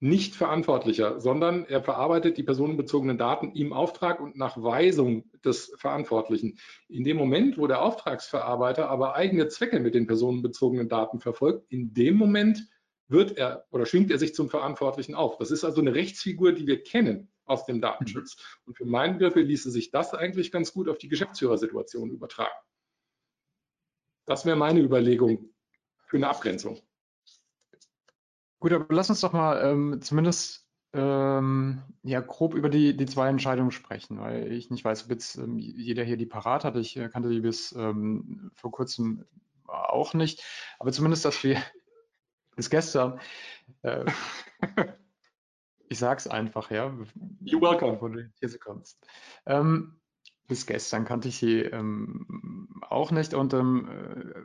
[0.00, 6.58] nicht verantwortlicher, sondern er verarbeitet die personenbezogenen Daten im Auftrag und nach Weisung des Verantwortlichen.
[6.88, 11.94] In dem Moment, wo der Auftragsverarbeiter aber eigene Zwecke mit den personenbezogenen Daten verfolgt, in
[11.94, 12.68] dem Moment
[13.08, 15.38] wird er oder schwingt er sich zum Verantwortlichen auf.
[15.38, 18.36] Das ist also eine Rechtsfigur, die wir kennen aus dem Datenschutz.
[18.66, 22.54] Und für meinen Begriffe ließe sich das eigentlich ganz gut auf die Geschäftsführersituation übertragen.
[24.26, 25.54] Das wäre meine Überlegung
[26.06, 26.80] für eine Abgrenzung.
[28.60, 33.28] Gut, aber lass uns doch mal ähm, zumindest ähm, ja grob über die, die zwei
[33.28, 36.76] Entscheidungen sprechen, weil ich nicht weiß, ob jetzt ähm, jeder hier die parat hat.
[36.76, 39.24] Ich äh, kannte die bis ähm, vor kurzem
[39.66, 40.42] auch nicht,
[40.78, 41.62] aber zumindest, dass wir
[42.56, 43.20] bis gestern,
[43.82, 44.06] äh,
[45.88, 46.86] ich sag's einfach, ja.
[47.44, 47.92] You're welcome.
[47.92, 48.98] Bevor du hier kommst.
[49.46, 49.97] Ähm,
[50.48, 53.86] bis gestern kannte ich sie ähm, auch nicht und ähm,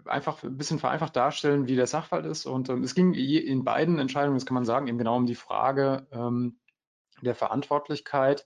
[0.05, 2.45] äh, einfach ein bisschen vereinfacht darstellen, wie der Sachverhalt ist.
[2.45, 5.33] Und ähm, es ging in beiden Entscheidungen, das kann man sagen, eben genau um die
[5.33, 6.59] Frage ähm,
[7.21, 8.45] der Verantwortlichkeit.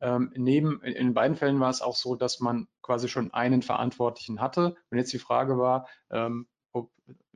[0.00, 4.40] Ähm, neben, in beiden Fällen war es auch so, dass man quasi schon einen Verantwortlichen
[4.40, 4.74] hatte.
[4.90, 6.90] Und jetzt die Frage war, ähm, ob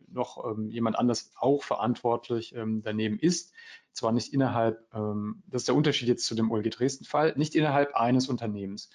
[0.09, 3.54] noch jemand anders auch verantwortlich daneben ist.
[3.92, 8.28] Zwar nicht innerhalb, das ist der Unterschied jetzt zu dem OLG Dresden-Fall, nicht innerhalb eines
[8.28, 8.90] Unternehmens.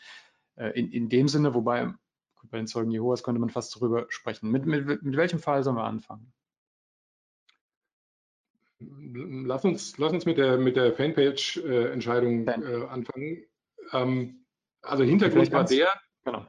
[0.56, 1.94] Äh, in, in dem Sinne, wobei
[2.50, 4.52] bei den Zeugen Jehovas könnte man fast darüber sprechen.
[4.52, 6.32] Mit, mit, mit welchem Fall sollen wir anfangen?
[8.80, 13.46] Lass uns, lass uns mit der, mit der Fanpage-Entscheidung äh, anfangen.
[13.94, 14.46] Ähm,
[14.82, 15.90] also Hintergrund war der,
[16.24, 16.46] genau.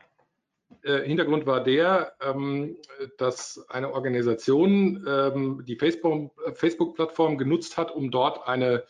[0.82, 2.76] äh, Hintergrund war der, ähm,
[3.16, 8.84] dass eine Organisation ähm, die Facebook-Plattform genutzt hat, um dort eine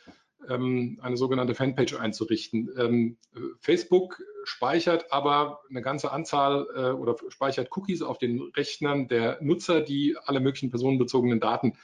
[0.55, 2.71] eine sogenannte Fanpage einzurichten.
[2.79, 3.17] Ähm,
[3.61, 9.81] Facebook speichert aber eine ganze Anzahl äh, oder speichert Cookies auf den Rechnern der Nutzer,
[9.81, 11.77] die alle möglichen personenbezogenen Daten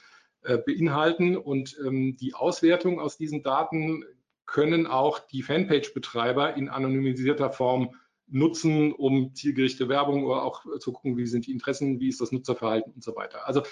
[0.42, 1.36] äh, beinhalten.
[1.36, 4.04] Und ähm, die Auswertung aus diesen Daten
[4.46, 7.94] können auch die Fanpage-Betreiber in anonymisierter Form
[8.28, 12.32] nutzen, um zielgerichtete Werbung oder auch zu gucken, wie sind die Interessen, wie ist das
[12.32, 13.46] Nutzerverhalten und so weiter.
[13.46, 13.62] Also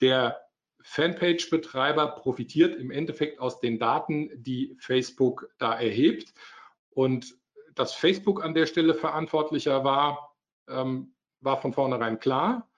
[0.00, 0.45] der
[0.86, 6.32] Fanpage-Betreiber profitiert im Endeffekt aus den Daten, die Facebook da erhebt.
[6.90, 7.36] Und
[7.74, 10.36] dass Facebook an der Stelle verantwortlicher war,
[10.68, 12.70] ähm, war von vornherein klar.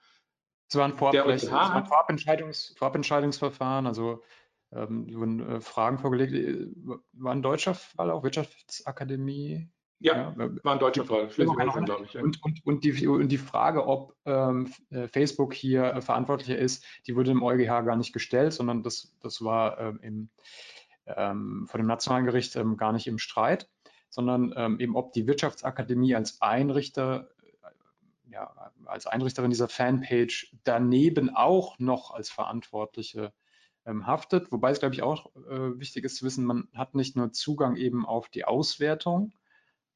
[0.67, 4.23] Es war ein, Vorab war ein Vorabentscheidungs Vorabentscheidungsverfahren, also
[4.71, 6.33] ähm, wurden äh, Fragen vorgelegt.
[6.33, 6.67] Äh,
[7.13, 9.69] war ein deutscher Fall, auch Wirtschaftsakademie?
[10.01, 12.13] Ja, ja, war ein deutscher Fall, Schleswig-Holstein, glaube ich.
[12.13, 12.21] Ja.
[12.21, 16.85] Und, und, und, die, und die Frage, ob ähm, äh, Facebook hier äh, verantwortlicher ist,
[17.05, 20.29] die wurde im EuGH gar nicht gestellt, sondern das, das war ähm, im,
[21.05, 23.69] ähm, vor dem Nationalen Gericht ähm, gar nicht im Streit,
[24.09, 27.29] sondern ähm, eben, ob die Wirtschaftsakademie als Einrichter
[27.61, 33.33] äh, ja, als Einrichterin dieser Fanpage daneben auch noch als Verantwortliche
[33.85, 34.51] ähm, haftet.
[34.51, 37.75] Wobei es, glaube ich, auch äh, wichtig ist zu wissen, man hat nicht nur Zugang
[37.75, 39.33] eben auf die Auswertung,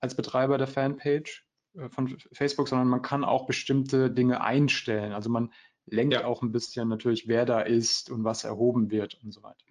[0.04, 5.14] als Betreiber der Fanpage äh, von Facebook, sondern man kann auch bestimmte Dinge einstellen.
[5.14, 5.52] Also man
[5.86, 6.26] lenkt ja.
[6.26, 9.66] auch ein bisschen natürlich, wer da ist und was erhoben wird und so weiter.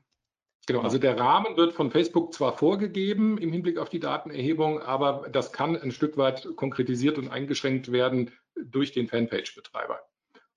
[0.67, 5.29] Genau, also der Rahmen wird von Facebook zwar vorgegeben im Hinblick auf die Datenerhebung, aber
[5.31, 10.01] das kann ein Stück weit konkretisiert und eingeschränkt werden durch den Fanpage-Betreiber.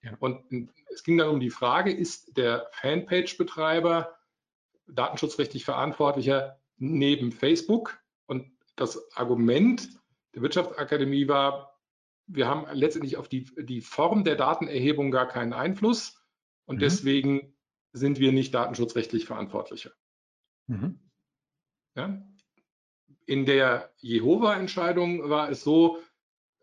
[0.04, 0.16] Ja.
[0.20, 4.16] Und es ging dann um die Frage, ist der Fanpage-Betreiber
[4.88, 7.98] datenschutzrechtlich verantwortlicher neben Facebook?
[8.28, 9.90] Und das Argument
[10.34, 11.76] der Wirtschaftsakademie war,
[12.28, 16.22] wir haben letztendlich auf die, die Form der Datenerhebung gar keinen Einfluss
[16.66, 16.80] und mhm.
[16.80, 17.56] deswegen
[17.94, 19.92] sind wir nicht datenschutzrechtlich verantwortlicher.
[20.68, 21.00] Mhm.
[21.96, 22.22] Ja?
[23.26, 26.00] In der Jehova-Entscheidung war es so,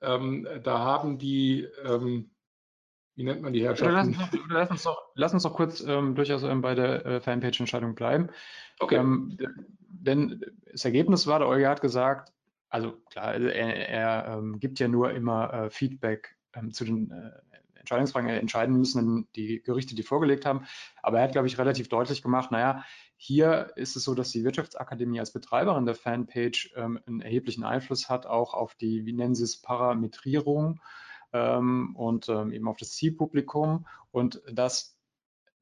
[0.01, 2.31] ähm, da haben die, ähm,
[3.15, 4.17] wie nennt man die Herrschaften?
[4.19, 7.95] Lass, lass, uns, doch, lass uns doch kurz ähm, durchaus ähm, bei der äh, Fanpage-Entscheidung
[7.95, 8.31] bleiben.
[8.81, 8.99] Okay.
[10.03, 12.33] Denn das Ergebnis war, der Euge hat gesagt,
[12.69, 17.11] also klar, also er, er ähm, gibt ja nur immer äh, Feedback ähm, zu den
[17.11, 17.31] äh,
[17.79, 18.31] Entscheidungsfragen.
[18.31, 20.67] entscheiden müssen die Gerichte, die vorgelegt haben.
[21.03, 22.85] Aber er hat, glaube ich, relativ deutlich gemacht, naja,
[23.17, 28.09] hier ist es so, dass die Wirtschaftsakademie als Betreiberin der Fanpage ähm, einen erheblichen Einfluss
[28.09, 30.81] hat, auch auf die, wie nennen Sie es, Parametrierung
[31.33, 34.97] ähm, und ähm, eben auf das Zielpublikum und dass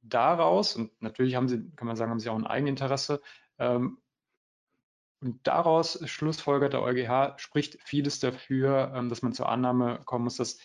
[0.02, 3.20] daraus, und natürlich haben sie, kann man sagen, haben sie auch ein Eigeninteresse,
[3.58, 3.98] ähm,
[5.20, 10.36] und daraus schlussfolgert der EuGH, spricht vieles dafür, ähm, dass man zur Annahme kommen muss,
[10.36, 10.58] dass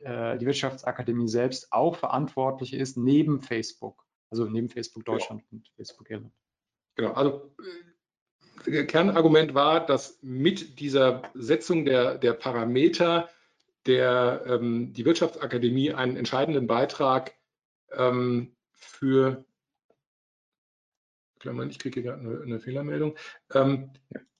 [0.00, 5.46] äh, die Wirtschaftsakademie selbst auch verantwortlich ist, neben Facebook, also neben Facebook Deutschland ja.
[5.52, 6.34] und Facebook Irland.
[6.96, 7.54] Genau, also
[8.66, 13.28] äh, Kernargument war, dass mit dieser Setzung der, der Parameter
[13.86, 17.34] der, ähm, die Wirtschaftsakademie einen entscheidenden Beitrag
[17.92, 19.44] ähm, für
[21.38, 23.16] Klammern, ich kriege gerade eine, Fehlermeldung,
[23.54, 23.90] ähm,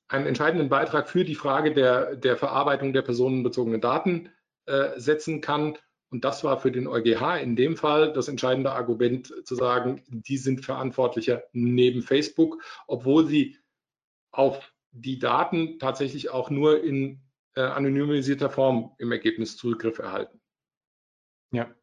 [0.08, 4.30] einen entscheidenden Beitrag für die Frage der, der Verarbeitung der personenbezogenen Daten
[4.66, 5.76] äh, setzen kann.
[6.10, 10.38] Und das war für den EuGH in dem Fall das entscheidende Argument zu sagen, die
[10.38, 13.58] sind verantwortlicher neben Facebook, obwohl sie
[14.30, 17.20] auf die Daten tatsächlich auch nur in
[17.54, 20.40] äh, anonymisierter Form im Ergebnis Zugriff erhalten.
[21.52, 21.74] Ja,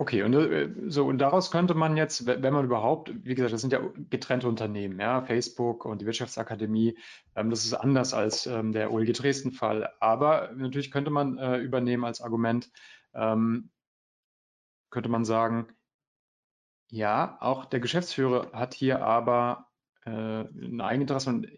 [0.00, 3.60] Okay, und äh, so und daraus könnte man jetzt, wenn man überhaupt, wie gesagt, das
[3.62, 3.80] sind ja
[4.10, 6.96] getrennte Unternehmen, ja, Facebook und die Wirtschaftsakademie,
[7.34, 9.90] ähm, das ist anders als ähm, der OLG Dresden-Fall.
[9.98, 12.70] Aber natürlich könnte man äh, übernehmen als Argument,
[13.12, 13.70] ähm,
[14.90, 15.66] könnte man sagen,
[16.90, 19.66] ja, auch der Geschäftsführer hat hier aber
[20.04, 21.48] äh, ein Eigeninteresse und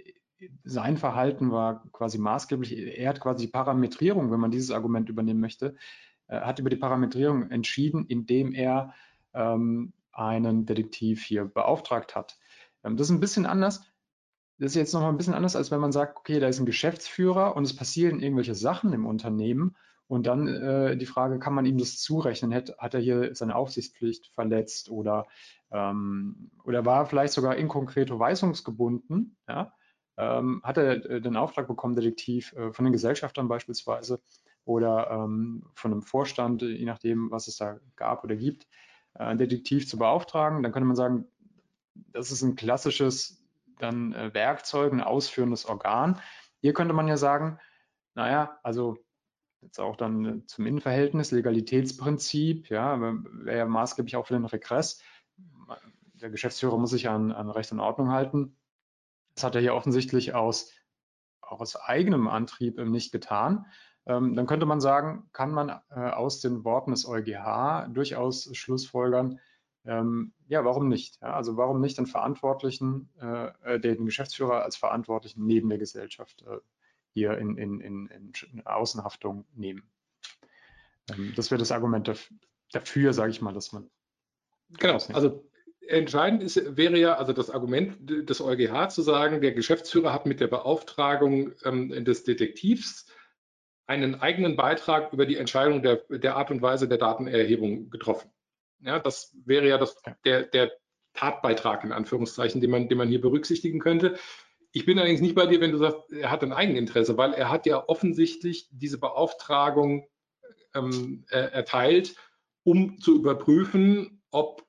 [0.65, 2.73] sein Verhalten war quasi maßgeblich.
[2.99, 5.77] Er hat quasi die Parametrierung, wenn man dieses Argument übernehmen möchte, äh,
[6.37, 8.95] hat über die Parametrierung entschieden, indem er
[9.35, 12.39] ähm, einen Detektiv hier beauftragt hat.
[12.85, 13.85] Ähm, das ist ein bisschen anders.
[14.59, 16.67] Das ist jetzt nochmal ein bisschen anders, als wenn man sagt, okay, da ist ein
[16.67, 19.75] Geschäftsführer und es passieren irgendwelche Sachen im Unternehmen
[20.11, 22.53] und dann äh, die Frage, kann man ihm das zurechnen?
[22.53, 25.29] Hat, hat er hier seine Aufsichtspflicht verletzt oder,
[25.71, 29.37] ähm, oder war vielleicht sogar in konkreto weisungsgebunden?
[29.49, 29.73] Ja?
[30.17, 34.21] Ähm, hat er äh, den Auftrag bekommen, Detektiv äh, von den Gesellschaftern beispielsweise
[34.65, 38.67] oder ähm, von einem Vorstand, je nachdem, was es da gab oder gibt,
[39.15, 40.63] äh, einen Detektiv zu beauftragen.
[40.63, 41.27] Dann könnte man sagen,
[41.95, 43.43] das ist ein klassisches
[43.79, 46.21] dann äh, Werkzeug, ein ausführendes Organ.
[46.61, 47.59] Hier könnte man ja sagen,
[48.15, 48.99] naja, also
[49.63, 55.03] jetzt auch dann zum Innenverhältnis, Legalitätsprinzip, ja, wäre ja maßgeblich auch für den Regress.
[56.15, 58.57] Der Geschäftsführer muss sich an, an Recht und Ordnung halten.
[59.35, 60.73] Das hat er hier offensichtlich aus,
[61.41, 63.67] auch aus eigenem Antrieb nicht getan.
[64.07, 69.39] Ähm, dann könnte man sagen, kann man äh, aus den Worten des EuGH durchaus schlussfolgern,
[69.87, 71.19] ähm, ja, warum nicht?
[71.23, 76.43] Ja, also warum nicht den Verantwortlichen, äh, äh den Geschäftsführer als Verantwortlichen neben der Gesellschaft
[76.43, 76.59] äh,
[77.13, 79.91] hier in, in, in, in Außenhaftung nehmen.
[81.11, 82.37] Ähm, das wäre das Argument dafür,
[82.73, 83.91] dafür sage ich mal, dass man.
[84.79, 85.49] Genau, also
[85.89, 90.41] entscheidend ist, wäre ja also das Argument des EuGH zu sagen, der Geschäftsführer hat mit
[90.41, 93.07] der Beauftragung ähm, des Detektivs
[93.91, 98.31] einen eigenen Beitrag über die Entscheidung der, der Art und Weise der Datenerhebung getroffen.
[98.79, 100.71] Ja, das wäre ja das, der, der
[101.13, 104.17] Tatbeitrag in Anführungszeichen, den man, den man hier berücksichtigen könnte.
[104.71, 107.51] Ich bin allerdings nicht bei dir, wenn du sagst, er hat ein Eigeninteresse, weil er
[107.51, 110.07] hat ja offensichtlich diese Beauftragung
[110.73, 112.15] ähm, erteilt,
[112.63, 114.65] um zu überprüfen, ob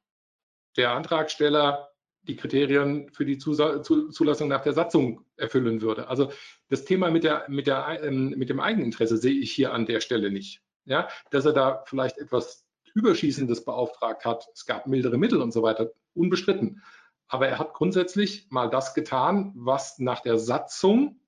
[0.77, 1.91] der Antragsteller
[2.23, 6.07] die Kriterien für die Zulassung nach der Satzung erfüllen würde.
[6.07, 6.31] Also
[6.71, 9.99] das Thema mit, der, mit, der, ähm, mit dem Eigeninteresse sehe ich hier an der
[9.99, 10.63] Stelle nicht.
[10.85, 12.65] Ja, dass er da vielleicht etwas
[12.95, 16.81] Überschießendes beauftragt hat, es gab mildere Mittel und so weiter, unbestritten.
[17.27, 21.19] Aber er hat grundsätzlich mal das getan, was nach der Satzung,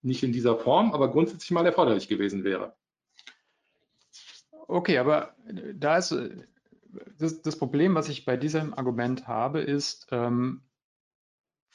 [0.00, 2.74] nicht in dieser Form, aber grundsätzlich mal erforderlich gewesen wäre.
[4.68, 5.36] Okay, aber
[5.74, 6.14] da ist
[7.18, 10.62] das, das, Problem, was ich bei diesem Argument habe, ist, ähm,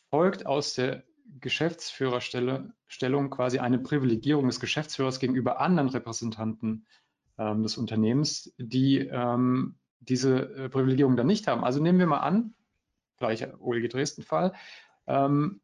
[0.09, 1.03] folgt aus der
[1.39, 6.85] Geschäftsführerstellung quasi eine Privilegierung des Geschäftsführers gegenüber anderen Repräsentanten
[7.37, 11.63] ähm, des Unternehmens, die ähm, diese äh, Privilegierung dann nicht haben.
[11.63, 12.53] Also nehmen wir mal an,
[13.17, 14.53] gleich OLG Dresden-Fall,
[15.07, 15.61] ähm,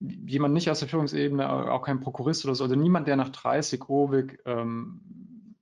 [0.00, 3.88] jemand nicht aus der Führungsebene, auch kein Prokurist oder so, also niemand, der nach 30
[3.88, 5.54] OWIG ähm,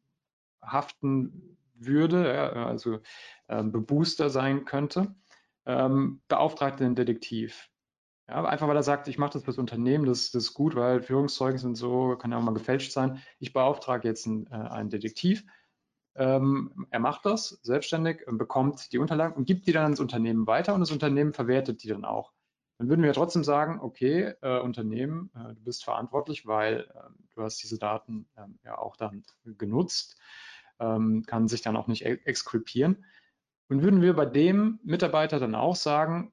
[0.62, 3.00] haften würde, ja, also
[3.48, 5.14] äh, Bebooster sein könnte,
[5.66, 7.68] ähm, beauftragt den Detektiv.
[8.28, 11.02] Ja, einfach weil er sagt, ich mache das fürs Unternehmen, das, das, ist gut, weil
[11.02, 13.22] Führungszeugen sind so, kann ja auch mal gefälscht sein.
[13.38, 15.44] Ich beauftrage jetzt einen, äh, einen Detektiv.
[16.14, 20.74] Ähm, er macht das selbstständig, bekommt die Unterlagen und gibt die dann ans Unternehmen weiter
[20.74, 22.32] und das Unternehmen verwertet die dann auch.
[22.78, 27.42] Dann würden wir trotzdem sagen, okay, äh, Unternehmen, äh, du bist verantwortlich, weil äh, du
[27.42, 30.18] hast diese Daten ähm, ja auch dann genutzt
[30.80, 33.04] ähm, kann sich dann auch nicht exkulpieren.
[33.68, 36.32] Und würden wir bei dem Mitarbeiter dann auch sagen,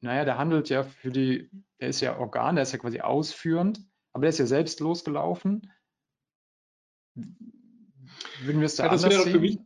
[0.00, 3.80] naja, der handelt ja für die, der ist ja Organ, der ist ja quasi ausführend,
[4.12, 5.70] aber der ist ja selbst losgelaufen.
[7.14, 9.40] Würden wir es da ja, das anders sehen?
[9.40, 9.58] Mich,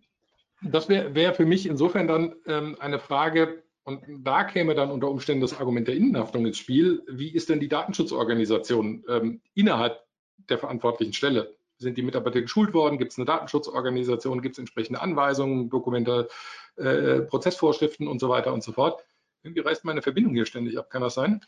[0.63, 5.11] das wäre wär für mich insofern dann ähm, eine Frage, und da käme dann unter
[5.11, 7.03] Umständen das Argument der Innenhaftung ins Spiel.
[7.09, 10.05] Wie ist denn die Datenschutzorganisation ähm, innerhalb
[10.49, 11.57] der verantwortlichen Stelle?
[11.81, 12.99] sind die Mitarbeiter geschult worden?
[12.99, 14.43] Gibt es eine Datenschutzorganisation?
[14.43, 16.29] Gibt es entsprechende Anweisungen, Dokumente,
[16.77, 19.03] äh, Prozessvorschriften und so weiter und so fort?
[19.43, 20.91] Irgendwie reißt meine Verbindung hier ständig ab.
[20.91, 21.41] Kann das sein?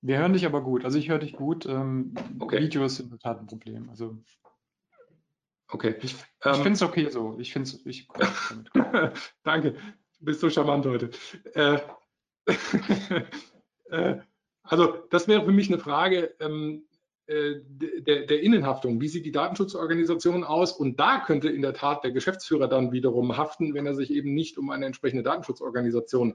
[0.00, 0.84] Wir hören dich aber gut.
[0.84, 1.66] Also ich höre dich gut.
[1.66, 2.60] Ähm, okay.
[2.60, 3.88] Video ist in der Tat ein Problem.
[3.88, 4.18] Also
[5.68, 5.94] okay.
[6.02, 7.36] Ich, ich ähm, finde es okay so.
[7.38, 7.86] Ich finde es.
[7.86, 8.08] Ich,
[9.42, 9.72] Danke.
[10.18, 11.10] Du bist so charmant heute.
[11.54, 11.78] Äh,
[13.90, 14.18] äh,
[14.62, 16.34] also das wäre für mich eine Frage.
[16.40, 16.84] Ähm,
[17.26, 19.00] äh, der, der, Innenhaftung.
[19.00, 20.72] Wie sieht die Datenschutzorganisation aus?
[20.72, 24.34] Und da könnte in der Tat der Geschäftsführer dann wiederum haften, wenn er sich eben
[24.34, 26.34] nicht um eine entsprechende Datenschutzorganisation äh,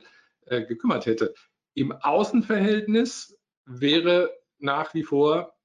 [0.49, 1.33] gekümmert hätte.
[1.73, 5.55] Im Außenverhältnis wäre nach wie vor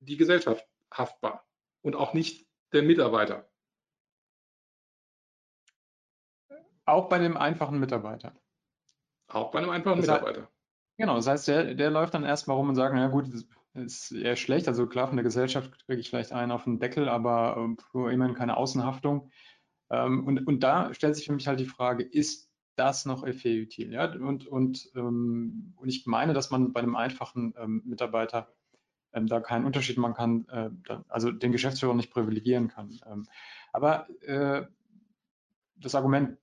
[0.00, 1.46] die Gesellschaft haftbar
[1.82, 3.48] und auch nicht der Mitarbeiter.
[6.84, 8.34] Auch bei dem einfachen Mitarbeiter.
[9.28, 10.52] Auch bei einem einfachen das heißt, Mitarbeiter.
[10.98, 13.26] Genau, das heißt, der, der läuft dann erstmal rum und sagt, na gut,
[13.74, 14.68] ist eher schlecht.
[14.68, 17.56] Also klar, von der Gesellschaft kriege ich vielleicht einen auf den Deckel, aber
[17.94, 19.30] äh, immerhin keine Außenhaftung.
[19.90, 23.92] Ähm, und, und da stellt sich für mich halt die Frage, ist das noch FE-util?
[23.92, 24.12] Ja?
[24.12, 28.48] Und, und, ähm, und ich meine, dass man bei einem einfachen ähm, Mitarbeiter
[29.12, 32.98] ähm, da keinen Unterschied machen kann, äh, da, also den Geschäftsführer nicht privilegieren kann.
[33.06, 33.26] Ähm,
[33.72, 34.66] aber äh,
[35.76, 36.38] das Argument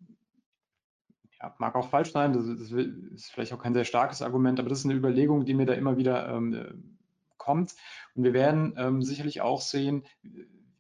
[1.41, 4.69] ja, mag auch falsch sein, das, das, ist vielleicht auch kein sehr starkes Argument, aber
[4.69, 6.97] das ist eine Überlegung, die mir da immer wieder ähm,
[7.37, 7.75] kommt.
[8.15, 10.05] Und wir werden ähm, sicherlich auch sehen,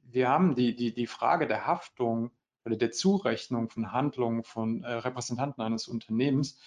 [0.03, 2.31] wir haben die, die, die Frage der Haftung
[2.65, 6.59] oder der Zurechnung von Handlungen von äh, Repräsentanten eines Unternehmens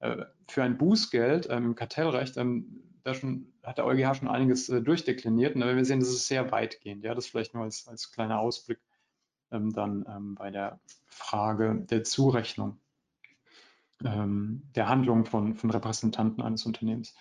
[0.00, 2.36] äh, für ein Bußgeld ähm, im Kartellrecht.
[2.36, 5.54] Ähm, da schon, hat der EuGH schon einiges äh, durchdekliniert.
[5.54, 7.04] Und wir sehen, das ist sehr weitgehend.
[7.04, 8.80] Ja, das vielleicht nur als, als kleiner Ausblick
[9.50, 12.78] ähm, dann ähm, bei der Frage der Zurechnung
[14.04, 17.14] ähm, der Handlung von, von Repräsentanten eines Unternehmens.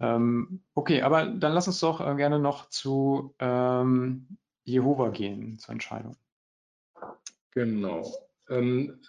[0.00, 5.72] Ähm, okay, aber dann lass uns doch äh, gerne noch zu ähm, Jehova gehen, zur
[5.72, 6.16] Entscheidung.
[7.54, 8.12] Genau.
[8.48, 9.00] Ähm,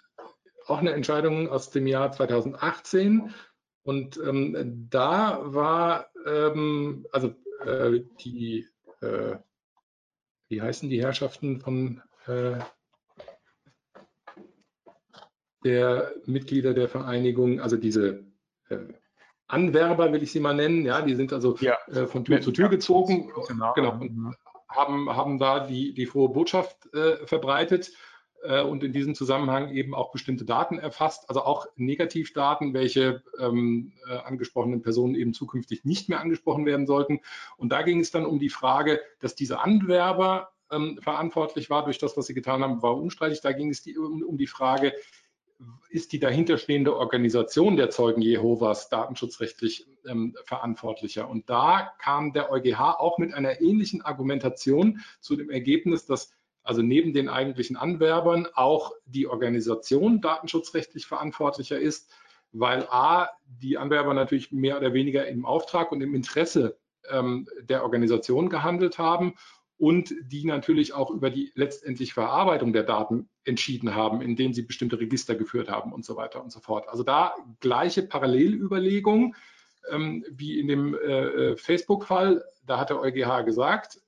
[0.66, 3.34] auch eine Entscheidung aus dem Jahr 2018.
[3.82, 7.34] Und ähm, da war, ähm, also
[7.64, 8.66] äh, die,
[9.00, 9.36] äh,
[10.48, 12.58] wie heißen die Herrschaften von äh,
[15.64, 18.24] der Mitglieder der Vereinigung, also diese
[18.68, 18.78] äh,
[19.48, 20.84] Anwerber, will ich sie mal nennen.
[20.84, 21.76] Ja, die sind also ja.
[21.86, 22.42] äh, von Tür ja.
[22.42, 23.30] zu Tür gezogen.
[23.48, 23.72] Genau.
[23.74, 23.92] genau.
[23.92, 24.34] Und
[24.68, 27.92] haben, haben da die, die frohe Botschaft äh, verbreitet
[28.46, 33.92] äh, und in diesem Zusammenhang eben auch bestimmte Daten erfasst, also auch Negativdaten, welche ähm,
[34.08, 37.20] äh, angesprochenen Personen eben zukünftig nicht mehr angesprochen werden sollten.
[37.56, 41.98] Und da ging es dann um die Frage, dass diese Anwerber ähm, verantwortlich war durch
[41.98, 43.40] das, was sie getan haben, war unstreitig.
[43.40, 44.92] Da ging es die, um, um die Frage,
[45.88, 51.28] ist die dahinterstehende Organisation der Zeugen Jehovas datenschutzrechtlich ähm, verantwortlicher.
[51.28, 56.32] Und da kam der EuGH auch mit einer ähnlichen Argumentation zu dem Ergebnis, dass
[56.66, 62.12] also neben den eigentlichen Anwerbern auch die Organisation datenschutzrechtlich verantwortlicher ist,
[62.52, 66.76] weil A, die Anwerber natürlich mehr oder weniger im Auftrag und im Interesse
[67.08, 69.34] ähm, der Organisation gehandelt haben
[69.78, 74.98] und die natürlich auch über die letztendlich Verarbeitung der Daten entschieden haben, indem sie bestimmte
[74.98, 76.88] Register geführt haben und so weiter und so fort.
[76.88, 79.36] Also da gleiche Parallelüberlegung
[79.90, 82.44] ähm, wie in dem äh, äh Facebook-Fall.
[82.64, 84.00] Da hat der EuGH gesagt,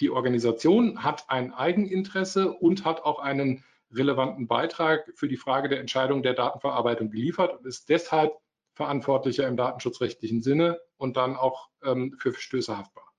[0.00, 5.80] die Organisation hat ein Eigeninteresse und hat auch einen relevanten Beitrag für die Frage der
[5.80, 8.34] Entscheidung der Datenverarbeitung geliefert und ist deshalb
[8.74, 13.12] verantwortlicher im datenschutzrechtlichen Sinne und dann auch ähm, für Verstöße haftbar.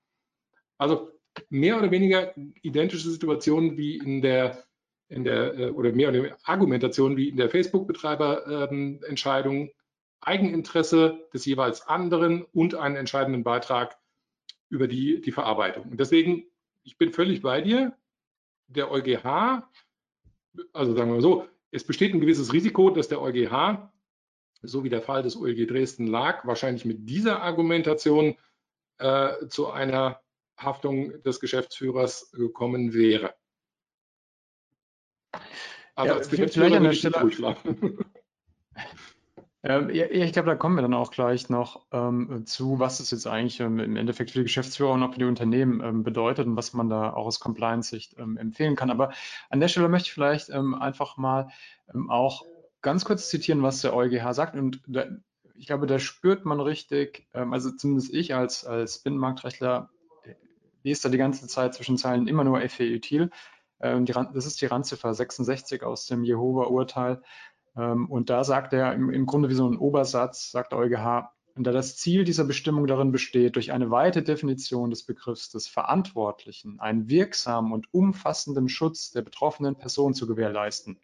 [0.78, 1.10] Also
[1.48, 4.64] mehr oder weniger identische Situationen wie in der,
[5.08, 9.70] in der äh, oder mehr oder weniger Argumentation wie in der Facebook-Betreiberentscheidung, ähm,
[10.22, 13.98] Eigeninteresse des jeweils anderen und einen entscheidenden Beitrag
[14.68, 15.90] über die, die Verarbeitung.
[15.90, 16.44] Und deswegen,
[16.84, 17.96] ich bin völlig bei dir.
[18.68, 19.68] Der EuGH,
[20.72, 23.90] also sagen wir so, es besteht ein gewisses Risiko, dass der EuGH,
[24.62, 28.36] so wie der Fall des OLG Dresden lag, wahrscheinlich mit dieser Argumentation
[28.98, 30.20] äh, zu einer
[30.56, 33.34] Haftung des Geschäftsführers gekommen wäre.
[35.94, 37.56] Aber ja, als Geschäftsführer an der Stelle,
[39.62, 43.10] ähm, ja, ich glaube, da kommen wir dann auch gleich noch ähm, zu, was es
[43.10, 46.46] jetzt eigentlich ähm, im Endeffekt für die Geschäftsführer und auch für die Unternehmen ähm, bedeutet
[46.46, 48.90] und was man da auch aus Compliance-Sicht ähm, empfehlen kann.
[48.90, 49.12] Aber
[49.50, 51.48] an der Stelle möchte ich vielleicht ähm, einfach mal
[52.08, 52.46] auch
[52.80, 54.56] ganz kurz zitieren, was der EuGH sagt.
[54.56, 55.04] Und da,
[55.54, 59.90] ich glaube, da spürt man richtig, also zumindest ich als, als Binnenmarktrechtler
[60.84, 63.30] liest da die ganze Zeit zwischen Zeilen immer nur FEUtil.
[63.78, 67.22] Das ist die Randziffer 66 aus dem Jehova-Urteil.
[67.76, 71.72] Ähm, und da sagt er im, im Grunde wie so ein Obersatz, sagt EuGH, da
[71.72, 77.08] das Ziel dieser Bestimmung darin besteht, durch eine weite Definition des Begriffs des Verantwortlichen einen
[77.10, 80.98] wirksamen und umfassenden Schutz der betroffenen Person zu gewährleisten.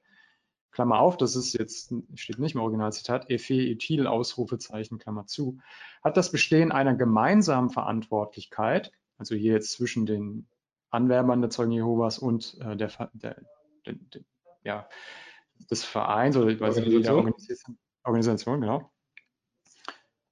[0.71, 5.59] Klammer auf, das ist jetzt, steht nicht im Originalzitat, Efe Ethyl Ausrufezeichen, Klammer zu,
[6.03, 10.47] hat das Bestehen einer gemeinsamen Verantwortlichkeit also hier jetzt zwischen den
[10.91, 13.37] Anwerbern der Zeugen Jehovas und äh, der, der,
[13.87, 14.23] der, der,
[14.65, 14.89] ja,
[15.71, 17.03] des Vereins oder Organisation.
[17.03, 18.91] der Organisation, Organisation genau.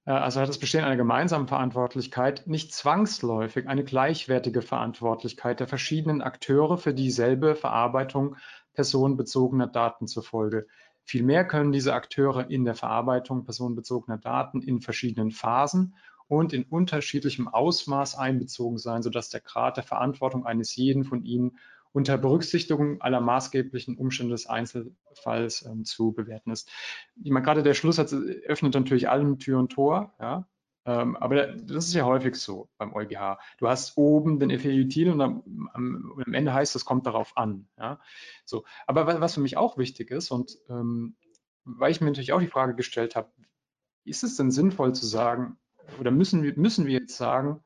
[0.05, 6.21] Äh, also hat das Bestehen einer gemeinsamen Verantwortlichkeit nicht zwangsläufig eine gleichwertige Verantwortlichkeit der verschiedenen
[6.21, 8.37] Akteure für dieselbe Verarbeitung
[8.73, 10.67] personenbezogener Daten zur Folge.
[11.03, 15.95] Vielmehr können diese Akteure in der Verarbeitung personenbezogener Daten in verschiedenen Phasen
[16.27, 21.59] und in unterschiedlichem Ausmaß einbezogen sein, sodass der Grad der Verantwortung eines jeden von ihnen
[21.95, 26.69] unter Berücksichtigung aller maßgeblichen Umstände des Einzelfalls ähm, zu bewerten ist.
[27.23, 30.45] Ich meine, gerade der Schlusssatz öffnet natürlich allen Tür und Tor, ja,
[30.85, 33.39] ähm, aber das ist ja häufig so beim EuGH.
[33.57, 37.67] Du hast oben den Effektiv und am, am, am, Ende heißt es, kommt darauf an.
[37.77, 37.99] Ja?
[38.43, 38.65] So.
[38.85, 41.15] Aber was für mich auch wichtig ist und ähm,
[41.63, 43.31] weil ich mir natürlich auch die Frage gestellt habe,
[44.03, 45.57] ist es denn sinnvoll zu sagen,
[45.99, 47.63] oder müssen wir, müssen wir jetzt sagen,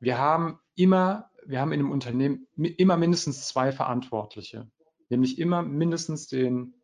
[0.00, 4.70] wir haben immer, wir haben in einem Unternehmen immer mindestens zwei Verantwortliche,
[5.08, 6.74] nämlich immer mindestens den,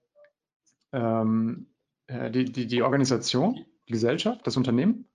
[0.93, 1.67] ähm,
[2.07, 5.07] äh, die, die, die Organisation, die Gesellschaft, das Unternehmen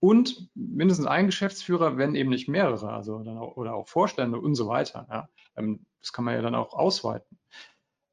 [0.00, 4.68] und mindestens ein Geschäftsführer, wenn eben nicht mehrere, also auch, oder auch Vorstände und so
[4.68, 5.06] weiter.
[5.10, 5.28] Ja.
[5.56, 7.38] Ähm, das kann man ja dann auch ausweiten.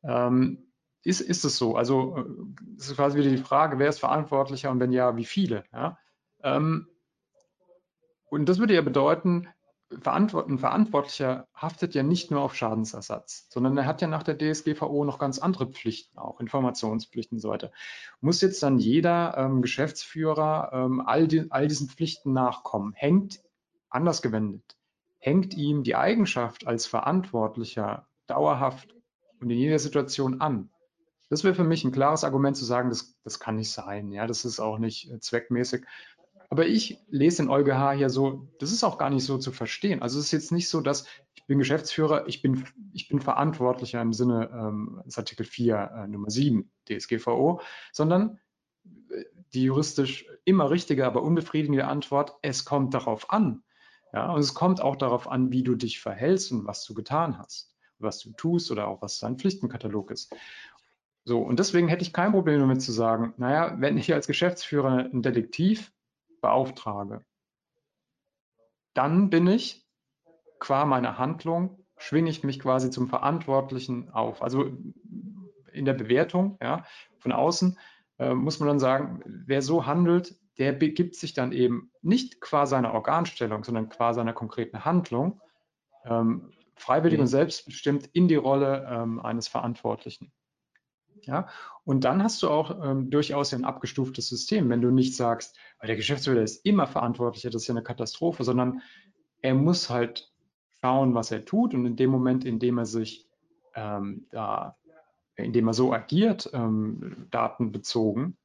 [0.04, 0.68] Ähm,
[1.04, 1.76] ist, ist es so?
[1.76, 2.24] Also äh,
[2.78, 5.66] das ist quasi wieder die Frage, wer ist verantwortlicher und wenn ja, wie viele?
[5.74, 5.98] Ja?
[6.42, 6.88] Ähm,
[8.30, 9.48] und das würde ja bedeuten,
[10.06, 15.04] ein Verantwortlicher haftet ja nicht nur auf Schadensersatz, sondern er hat ja nach der DSGVO
[15.06, 17.72] noch ganz andere Pflichten, auch Informationspflichten und so weiter.
[18.22, 22.94] Muss jetzt dann jeder ähm, Geschäftsführer ähm, all, die, all diesen Pflichten nachkommen?
[22.94, 23.42] Hängt,
[23.90, 24.78] anders gewendet,
[25.18, 28.96] hängt ihm die Eigenschaft als Verantwortlicher dauerhaft
[29.40, 30.70] und in jeder Situation an?
[31.30, 34.12] Das wäre für mich ein klares Argument zu sagen, das, das kann nicht sein.
[34.12, 35.84] Ja, das ist auch nicht äh, zweckmäßig.
[36.54, 40.04] Aber ich lese den EuGH hier so, das ist auch gar nicht so zu verstehen.
[40.04, 44.00] Also es ist jetzt nicht so, dass ich bin Geschäftsführer, ich bin, ich bin Verantwortlicher
[44.00, 47.60] im Sinne ähm, des Artikel 4 äh, Nummer 7 DSGVO,
[47.92, 48.40] sondern
[48.84, 49.24] äh,
[49.56, 53.64] die juristisch immer richtige, aber unbefriedigende Antwort, es kommt darauf an.
[54.14, 57.40] Ja, und es kommt auch darauf an, wie du dich verhältst und was du getan
[57.40, 60.32] hast, was du tust oder auch was dein Pflichtenkatalog ist.
[61.26, 65.10] So, und deswegen hätte ich kein Problem damit zu sagen, naja, wenn ich als Geschäftsführer
[65.10, 65.92] einen Detektiv
[66.44, 67.26] beauftrage,
[68.94, 69.88] dann bin ich
[70.60, 74.44] qua meiner Handlung, schwinge ich mich quasi zum Verantwortlichen auf.
[74.44, 74.72] Also
[75.72, 76.86] in der Bewertung ja,
[77.18, 77.80] von außen
[78.20, 82.68] äh, muss man dann sagen, wer so handelt, der begibt sich dann eben nicht qua
[82.68, 85.42] seiner Organstellung, sondern qua seiner konkreten Handlung
[86.06, 87.24] ähm, freiwillig mhm.
[87.24, 90.32] und selbstbestimmt in die Rolle ähm, eines Verantwortlichen.
[91.26, 91.48] Ja,
[91.86, 95.96] und dann hast du auch ähm, durchaus ein abgestuftes System, wenn du nicht sagst, der
[95.96, 98.82] Geschäftsführer ist immer verantwortlich, das ist ja eine Katastrophe, sondern
[99.42, 100.32] er muss halt
[100.82, 101.74] schauen, was er tut.
[101.74, 103.28] Und in dem Moment, in dem er sich
[103.76, 104.78] ähm, da,
[105.36, 108.38] indem er so agiert, ähm, datenbezogen,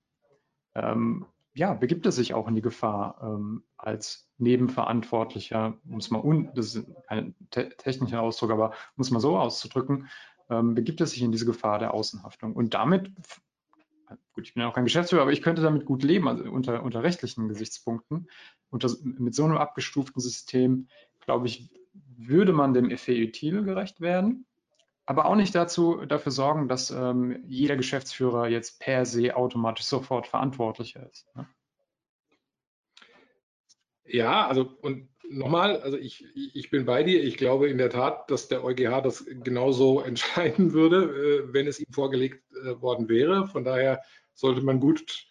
[0.74, 6.50] ähm, ja, begibt er sich auch in die Gefahr, ähm, als Nebenverantwortlicher, muss man, un,
[6.54, 10.08] das ist kein te technischer Ausdruck, aber muss man so auszudrücken,
[10.50, 12.54] ähm, begibt es sich in diese Gefahr der Außenhaftung.
[12.54, 13.12] Und damit,
[14.32, 16.82] gut, ich bin ja auch kein Geschäftsführer, aber ich könnte damit gut leben, also unter,
[16.82, 18.28] unter rechtlichen Gesichtspunkten.
[18.70, 20.88] Unter, mit so einem abgestuften System,
[21.20, 21.70] glaube ich,
[22.16, 24.46] würde man dem FEUTIL gerecht werden,
[25.06, 30.26] aber auch nicht dazu, dafür sorgen, dass ähm, jeder Geschäftsführer jetzt per se automatisch sofort
[30.26, 31.34] verantwortlicher ist.
[31.34, 31.46] Ne?
[34.08, 37.22] Ja, also und nochmal, also ich, ich bin bei dir.
[37.22, 41.80] Ich glaube in der Tat, dass der EuGH das genauso entscheiden würde, äh, wenn es
[41.80, 43.46] ihm vorgelegt äh, worden wäre.
[43.48, 44.02] Von daher
[44.34, 45.26] sollte man gut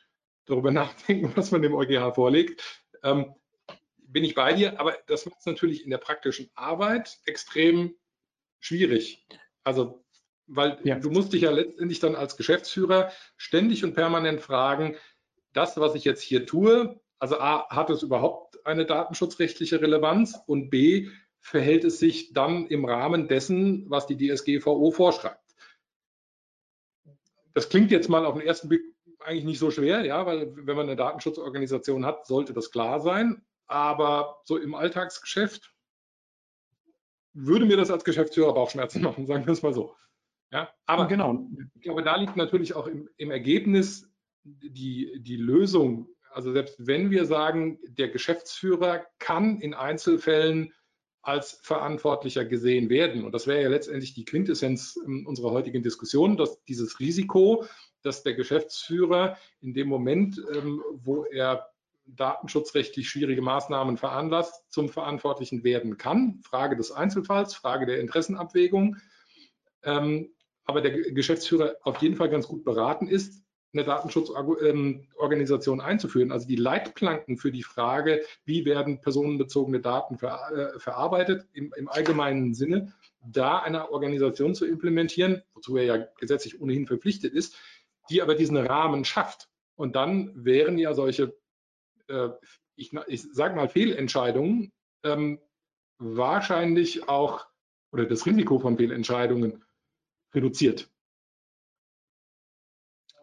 [0.45, 2.86] darüber nachdenken, was man dem EuGH vorlegt.
[3.03, 3.34] Ähm,
[3.97, 7.95] bin ich bei dir, aber das macht es natürlich in der praktischen Arbeit extrem
[8.59, 9.28] schwierig.
[9.63, 10.05] Also,
[10.45, 10.97] weil ja.
[10.97, 14.95] du musst dich ja letztendlich dann als Geschäftsführer ständig und permanent fragen,
[15.51, 20.70] das, was ich jetzt hier tue, also A, hat es überhaupt eine datenschutzrechtliche Relevanz und
[20.70, 21.09] B,
[21.39, 25.41] verhält es sich dann im Rahmen dessen, was die DSGVO vorschreibt.
[27.53, 28.84] Das klingt jetzt mal auf den ersten Blick
[29.20, 33.43] eigentlich nicht so schwer, ja, weil wenn man eine Datenschutzorganisation hat, sollte das klar sein.
[33.65, 35.74] Aber so im Alltagsgeschäft
[37.34, 39.95] würde mir das als Geschäftsführer Bauchschmerzen machen, sagen wir es mal so.
[40.51, 44.09] Ja, aber genau, ich glaube, da liegt natürlich auch im, im Ergebnis
[44.43, 46.07] die, die Lösung
[46.38, 50.72] also selbst wenn wir sagen, der Geschäftsführer kann in Einzelfällen
[51.24, 53.26] als Verantwortlicher gesehen werden.
[53.26, 57.66] Und das wäre ja letztendlich die Quintessenz ähm, unserer heutigen Diskussion, dass dieses Risiko,
[58.04, 61.72] dass der Geschäftsführer in dem Moment, ähm, wo er
[62.06, 66.40] datenschutzrechtlich schwierige Maßnahmen veranlasst, zum Verantwortlichen werden kann.
[66.44, 68.98] Frage des Einzelfalls, Frage der Interessenabwägung.
[69.82, 70.30] Ähm,
[70.66, 73.47] aber der Geschäftsführer auf jeden Fall ganz gut beraten ist,
[73.78, 76.32] eine Datenschutzorganisation einzuführen.
[76.32, 81.88] Also die Leitplanken für die Frage, wie werden personenbezogene Daten ver, äh, verarbeitet im, im,
[81.88, 82.93] allgemeinen Sinne,
[83.25, 87.57] da eine Organisation zu implementieren, wozu er ja gesetzlich ohnehin verpflichtet ist,
[88.09, 89.49] die aber diesen Rahmen schafft.
[89.75, 91.38] Und dann wären ja solche,
[92.07, 92.30] äh,
[92.75, 94.71] ich, ich sage mal, Fehlentscheidungen
[95.03, 95.39] ähm,
[95.99, 97.45] wahrscheinlich auch,
[97.91, 99.63] oder das Risiko von Fehlentscheidungen
[100.34, 100.89] reduziert.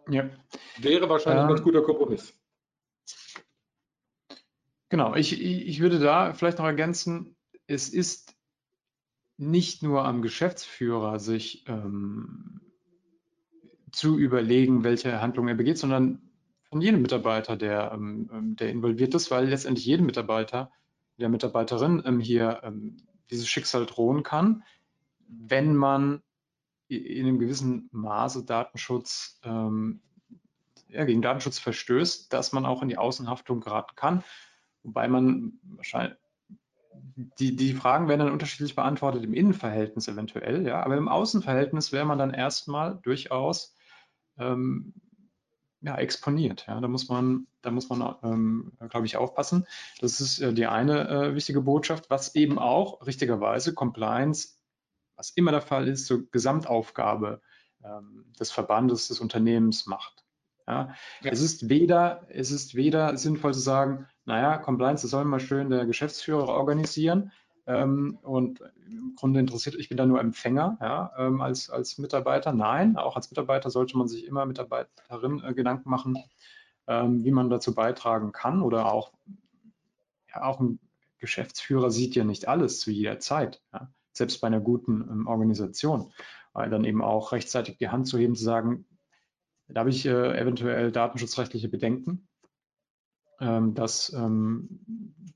[0.09, 0.29] Ja.
[0.79, 2.35] Wäre wahrscheinlich ähm, ein ganz guter Kompromiss.
[4.89, 7.37] Genau, ich, ich würde da vielleicht noch ergänzen,
[7.67, 8.37] es ist
[9.37, 12.61] nicht nur am Geschäftsführer, sich ähm,
[13.91, 16.31] zu überlegen, welche Handlung er begeht, sondern
[16.69, 20.71] von jedem Mitarbeiter, der, ähm, ähm der involviert ist, weil letztendlich jedem Mitarbeiter,
[21.19, 22.97] der Mitarbeiterin ähm, hier ähm,
[23.31, 24.65] dieses Schicksal drohen kann,
[25.27, 26.23] wenn man
[26.89, 30.01] in einem gewissen Maße Datenschutz, ähm,
[30.89, 34.23] ja, gegen Datenschutz verstößt, dass man auch in die Außenhaftung geraten kann.
[34.83, 36.19] Wobei man wahrscheinlich,
[37.39, 42.05] die, die Fragen werden dann unterschiedlich beantwortet im Innenverhältnis eventuell, ja, aber im Außenverhältnis wäre
[42.05, 43.75] man dann erstmal durchaus
[44.39, 44.95] ähm,
[45.85, 46.67] ja, exponiert.
[46.67, 49.67] Ja, da muss man, da muss man, ähm, glaube ich, aufpassen.
[50.01, 54.57] Das ist äh, die eine äh, wichtige Botschaft, was eben auch richtigerweise Compliance
[55.17, 57.41] was immer der Fall ist, zur Gesamtaufgabe
[57.85, 60.25] ähm, des Verbandes, des Unternehmens macht.
[60.67, 60.95] Ja?
[61.23, 61.31] ja?
[61.31, 65.71] Es, ist weder, es ist weder sinnvoll zu sagen, naja, Compliance, das soll mal schön
[65.71, 67.33] der Geschäftsführer organisieren.
[67.67, 72.53] Ähm, und im Grunde interessiert, ich bin da nur Empfänger ja, ähm, als, als Mitarbeiter.
[72.53, 76.19] Nein, auch als Mitarbeiter sollte man sich immer Mitarbeiterin äh, Gedanken machen,
[76.87, 78.61] ähm, wie man dazu beitragen kann.
[78.61, 79.13] Oder auch,
[80.35, 80.79] ja, auch ein
[81.19, 83.63] Geschäftsführer sieht ja nicht alles zu jeder Zeit.
[83.73, 86.13] Ja selbst bei einer guten ähm, Organisation,
[86.53, 88.87] weil dann eben auch rechtzeitig die Hand zu heben, zu sagen,
[89.69, 92.29] da habe ich äh, eventuell datenschutzrechtliche Bedenken.
[93.41, 94.81] ähm, das, ähm,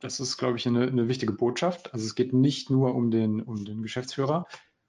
[0.00, 1.92] das ist, glaube ich, eine, eine, wichtige Botschaft.
[1.92, 4.46] Also es geht nicht nur um den, um den Geschäftsführer.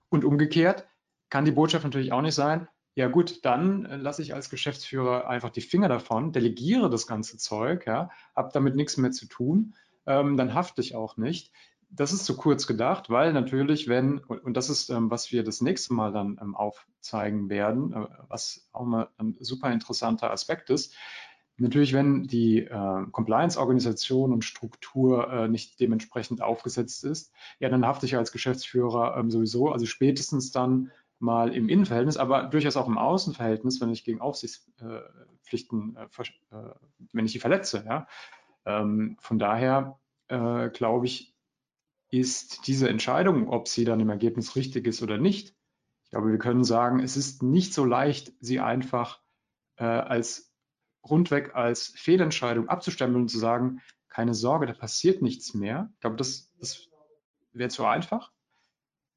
[0.09, 0.85] Und umgekehrt
[1.29, 5.29] kann die Botschaft natürlich auch nicht sein, ja gut, dann äh, lasse ich als Geschäftsführer
[5.29, 9.73] einfach die Finger davon, delegiere das ganze Zeug, ja, habe damit nichts mehr zu tun,
[10.05, 11.53] ähm, dann hafte ich auch nicht.
[11.91, 15.61] Das ist zu kurz gedacht, weil natürlich, wenn, und das ist, ähm, was wir das
[15.61, 20.95] nächste Mal dann ähm, aufzeigen werden, äh, was auch mal ein super interessanter Aspekt ist,
[21.59, 28.05] Natürlich, wenn die äh, Compliance-Organisation und Struktur äh, nicht dementsprechend aufgesetzt ist, ja, dann hafte
[28.05, 32.97] ich als Geschäftsführer ähm, sowieso, also spätestens dann mal im Innenverhältnis, aber durchaus auch im
[32.97, 35.97] Außenverhältnis, wenn ich gegen Aufsichtspflichten,
[37.11, 37.83] wenn ich die verletze.
[37.85, 38.07] Ja.
[38.63, 41.35] Von daher glaube ich,
[42.09, 45.55] ist diese Entscheidung, ob sie dann im Ergebnis richtig ist oder nicht,
[46.09, 49.21] ich glaube, wir können sagen, es ist nicht so leicht, sie einfach
[49.75, 50.51] äh, als
[51.07, 55.91] rundweg als Fehlentscheidung abzustempeln und zu sagen, keine Sorge, da passiert nichts mehr.
[55.93, 56.89] Ich glaube, das, das
[57.53, 58.31] wäre zu einfach.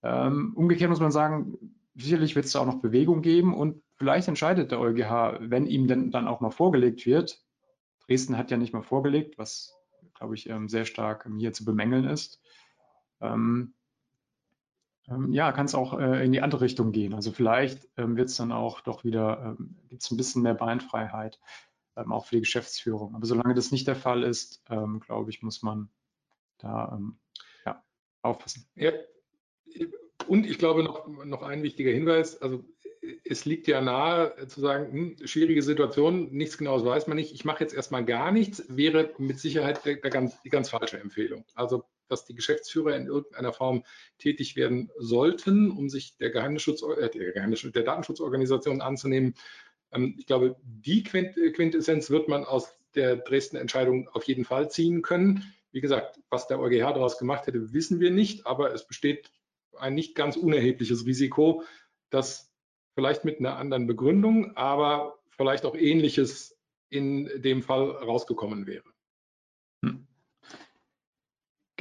[0.02, 1.56] Ähm, umgekehrt muss man sagen,
[1.94, 5.86] sicherlich wird es da auch noch Bewegung geben und vielleicht entscheidet der EuGH, wenn ihm
[5.86, 7.42] denn dann auch mal vorgelegt wird.
[8.06, 9.74] Dresden hat ja nicht mal vorgelegt, was,
[10.12, 12.41] glaube ich, ähm, sehr stark hier zu bemängeln ist.
[13.22, 13.74] Ähm,
[15.08, 17.14] ähm, ja, kann es auch äh, in die andere Richtung gehen.
[17.14, 20.54] Also vielleicht ähm, wird es dann auch doch wieder, ähm, gibt es ein bisschen mehr
[20.54, 21.38] Beinfreiheit
[21.96, 23.14] ähm, auch für die Geschäftsführung.
[23.14, 25.88] Aber solange das nicht der Fall ist, ähm, glaube ich, muss man
[26.58, 27.18] da ähm,
[27.66, 27.82] ja,
[28.22, 28.66] aufpassen.
[28.74, 28.92] Ja,
[30.28, 32.64] und ich glaube noch, noch ein wichtiger Hinweis, also
[33.24, 37.44] es liegt ja nahe zu sagen, hm, schwierige Situation, nichts Genaues weiß man nicht, ich
[37.44, 41.44] mache jetzt erstmal gar nichts, wäre mit Sicherheit der ganz, die ganz falsche Empfehlung.
[41.54, 43.84] Also dass die Geschäftsführer in irgendeiner Form
[44.18, 49.34] tätig werden sollten, um sich der, Geheimnisschutz, äh, der, Geheimnisschutz, der Datenschutzorganisation anzunehmen,
[49.92, 55.54] ähm, ich glaube, die Quintessenz wird man aus der Dresden-Entscheidung auf jeden Fall ziehen können.
[55.70, 59.30] Wie gesagt, was der EuGH daraus gemacht hätte, wissen wir nicht, aber es besteht
[59.78, 61.64] ein nicht ganz unerhebliches Risiko,
[62.10, 62.52] dass
[62.94, 66.58] vielleicht mit einer anderen Begründung, aber vielleicht auch ähnliches
[66.90, 68.91] in dem Fall rausgekommen wäre.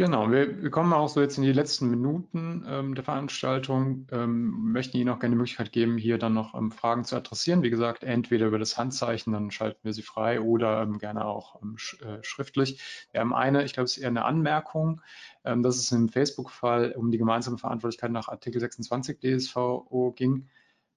[0.01, 4.07] Genau, wir, wir, kommen auch so jetzt in die letzten Minuten ähm, der Veranstaltung.
[4.11, 7.61] Ähm, möchten Ihnen auch gerne die Möglichkeit geben, hier dann noch ähm, Fragen zu adressieren.
[7.61, 11.61] Wie gesagt, entweder über das Handzeichen, dann schalten wir sie frei oder ähm, gerne auch
[11.61, 12.81] ähm, sch äh, schriftlich.
[13.11, 15.01] Wir haben eine, ich glaube, es ist eher eine Anmerkung.
[15.43, 20.49] Ähm, dass es im Facebook-Fall um die gemeinsame Verantwortlichkeit nach Artikel 26 DSVO ging.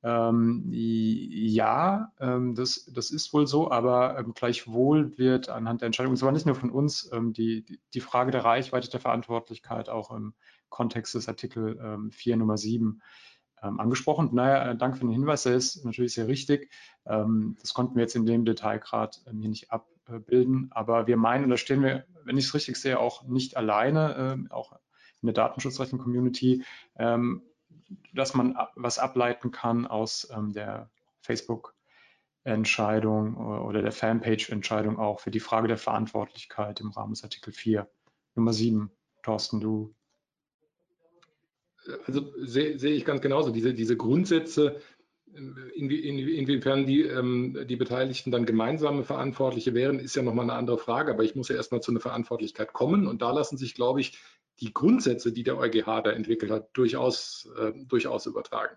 [0.07, 6.15] Ähm, ja, ähm, das, das ist wohl so, aber ähm, gleichwohl wird anhand der Entscheidung,
[6.15, 10.35] zwar nicht nur von uns, ähm, die, die Frage der Reichweite der Verantwortlichkeit auch im
[10.69, 13.01] Kontext des Artikel 4 ähm, Nummer 7
[13.63, 14.29] ähm, angesprochen.
[14.35, 16.71] Naja, äh, danke für den Hinweis, der ist natürlich sehr richtig.
[17.05, 21.57] das konnten wir jetzt in dem Detailgrad hier nicht abbilden, aber wir meinen, und da
[21.57, 24.73] stehen wir, wenn ich es richtig sehe, auch nicht alleine, auch
[25.23, 26.63] in der datenschutzrechtlichen Community,
[28.13, 30.91] dass man was ableiten kann aus ähm, der
[31.23, 37.89] Facebook-Entscheidung oder der Fanpage-Entscheidung auch für die Frage der Verantwortlichkeit im Rahmen des Artikel 4.
[38.35, 38.91] Nummer 7,
[39.23, 39.95] Thorsten, du.
[42.07, 43.51] Also sehe seh ich ganz genauso.
[43.51, 44.81] Diese, diese Grundsätze,
[45.75, 50.55] inwie, in, inwiefern die, ähm, die Beteiligten dann gemeinsame Verantwortliche wären, ist ja nochmal eine
[50.55, 51.13] andere Frage.
[51.13, 53.07] Aber ich muss ja erstmal zu einer Verantwortlichkeit kommen.
[53.07, 54.19] Und da lassen sich, glaube ich,
[54.61, 58.77] die Grundsätze, die der EuGH da entwickelt hat, durchaus, äh, durchaus übertragen.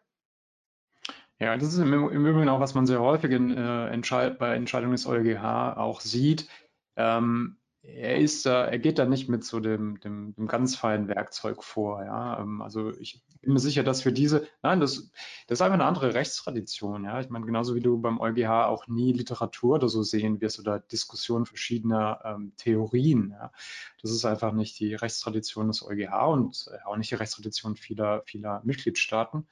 [1.39, 4.93] Ja, das ist im, Übrigen auch, was man sehr häufig in, äh, Entscheid bei Entscheidungen
[4.93, 6.47] des EuGH auch sieht.
[6.95, 11.07] Ähm, er ist da, er geht da nicht mit so dem, dem, dem ganz feinen
[11.07, 12.03] Werkzeug vor.
[12.03, 12.39] Ja?
[12.39, 15.11] Ähm, also ich bin mir sicher, dass für diese, nein, das,
[15.47, 17.03] das ist einfach eine andere Rechtstradition.
[17.03, 17.19] Ja?
[17.19, 20.79] Ich meine, genauso wie du beim EuGH auch nie Literatur oder so sehen wirst oder
[20.79, 23.31] Diskussionen verschiedener ähm, Theorien.
[23.31, 23.51] Ja?
[24.01, 28.61] Das ist einfach nicht die Rechtstradition des EuGH und auch nicht die Rechtstradition vieler, vieler
[28.63, 29.47] Mitgliedstaaten.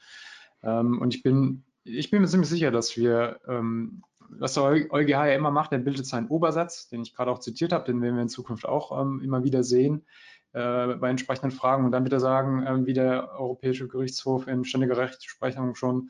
[0.63, 5.09] Ähm, und ich bin, ich bin mir ziemlich sicher, dass wir ähm, was der EuGH
[5.09, 8.15] ja immer macht, er bildet seinen Obersatz, den ich gerade auch zitiert habe, den werden
[8.15, 11.85] wir in Zukunft auch ähm, immer wieder sehen äh, bei entsprechenden Fragen.
[11.85, 16.09] Und dann wird er sagen, ähm, wie der Europäische Gerichtshof in ständiger Rechtsprechung schon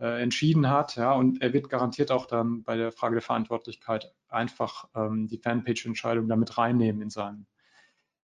[0.00, 0.96] äh, entschieden hat.
[0.96, 5.38] Ja, und er wird garantiert auch dann bei der Frage der Verantwortlichkeit einfach ähm, die
[5.38, 7.46] Fanpage-Entscheidung damit reinnehmen in seinen,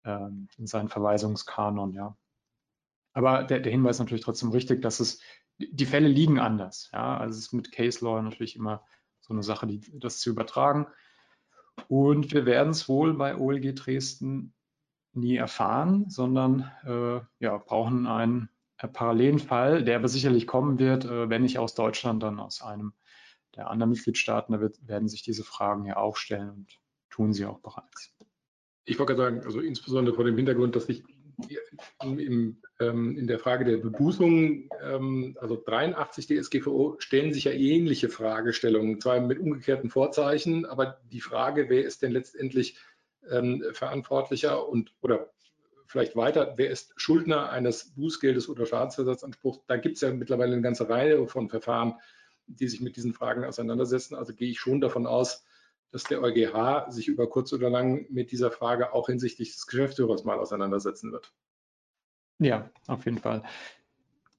[0.04, 1.94] ähm, in seinen Verweisungskanon.
[1.94, 2.16] Ja.
[3.12, 5.20] Aber der, der Hinweis ist natürlich trotzdem richtig, dass es
[5.58, 6.90] die Fälle liegen anders.
[6.92, 8.84] Ja, also es ist mit Case Law natürlich immer
[9.20, 10.86] so eine Sache, die, das zu übertragen.
[11.88, 14.52] Und wir werden es wohl bei OLG Dresden
[15.16, 18.48] nie erfahren, sondern äh, ja, brauchen einen
[18.78, 22.62] äh, parallelen Fall, der aber sicherlich kommen wird, äh, wenn nicht aus Deutschland, dann aus
[22.62, 22.92] einem
[23.56, 24.52] der anderen Mitgliedstaaten.
[24.52, 28.12] Da wird, werden sich diese Fragen ja auch stellen und tun sie auch bereits.
[28.84, 31.04] Ich wollte sagen, also insbesondere vor dem Hintergrund, dass sich
[32.02, 38.08] in, ähm, in der Frage der Bebußung, ähm, also 83 DSGVO, stellen sich ja ähnliche
[38.08, 42.78] Fragestellungen, zwar mit umgekehrten Vorzeichen, aber die Frage, wer ist denn letztendlich
[43.30, 45.30] ähm, verantwortlicher und oder
[45.86, 50.62] vielleicht weiter, wer ist Schuldner eines Bußgeldes oder Schadensersatzanspruchs, da gibt es ja mittlerweile eine
[50.62, 51.94] ganze Reihe von Verfahren,
[52.46, 54.14] die sich mit diesen Fragen auseinandersetzen.
[54.14, 55.44] Also gehe ich schon davon aus,
[55.90, 60.24] dass der EuGH sich über kurz oder lang mit dieser Frage auch hinsichtlich des Geschäftsführers
[60.24, 61.32] mal auseinandersetzen wird.
[62.40, 63.44] Ja, auf jeden Fall.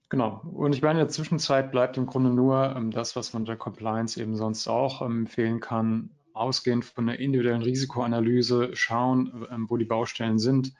[0.09, 0.41] Genau.
[0.53, 3.55] Und ich meine, in der Zwischenzeit bleibt im Grunde nur ähm, das, was man der
[3.55, 9.77] Compliance eben sonst auch ähm, empfehlen kann, ausgehend von der individuellen Risikoanalyse schauen, ähm, wo
[9.77, 10.73] die Baustellen sind,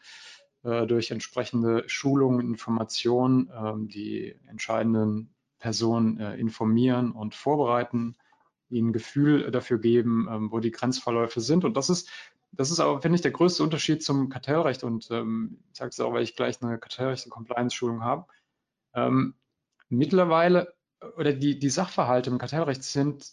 [0.64, 8.18] äh, durch entsprechende Schulungen, Informationen, ähm, die entscheidenden Personen äh, informieren und vorbereiten,
[8.70, 11.64] ihnen Gefühl dafür geben, ähm, wo die Grenzverläufe sind.
[11.64, 12.10] Und das ist,
[12.52, 14.84] das ist aber, finde ich, der größte Unterschied zum Kartellrecht.
[14.84, 18.28] Und ich sage es auch, weil ich gleich eine Kartellrecht- und Compliance-Schulung habe.
[19.90, 20.74] Mittlerweile
[21.18, 23.30] oder die, die Sachverhalte im Kartellrecht sind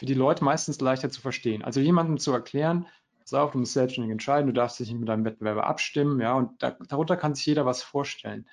[0.00, 1.62] für die Leute meistens leichter zu verstehen.
[1.62, 2.86] Also jemandem zu erklären,
[3.18, 6.32] pass auf, du musst selbstständig entscheiden, du darfst dich nicht mit deinem Wettbewerber abstimmen, ja,
[6.32, 8.48] und da, darunter kann sich jeder was vorstellen.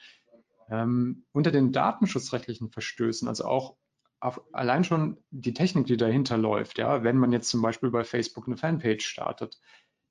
[0.69, 3.77] Ähm, unter den datenschutzrechtlichen Verstößen, also auch
[4.19, 8.03] auf, allein schon die Technik, die dahinter läuft, ja, wenn man jetzt zum Beispiel bei
[8.03, 9.57] Facebook eine Fanpage startet,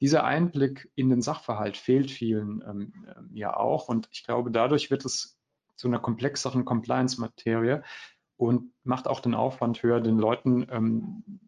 [0.01, 4.91] dieser Einblick in den Sachverhalt fehlt vielen ähm, ähm, ja auch und ich glaube, dadurch
[4.91, 5.39] wird es
[5.75, 7.83] zu einer komplexeren Compliance-Materie
[8.37, 11.41] und macht auch den Aufwand höher, den Leuten ähm,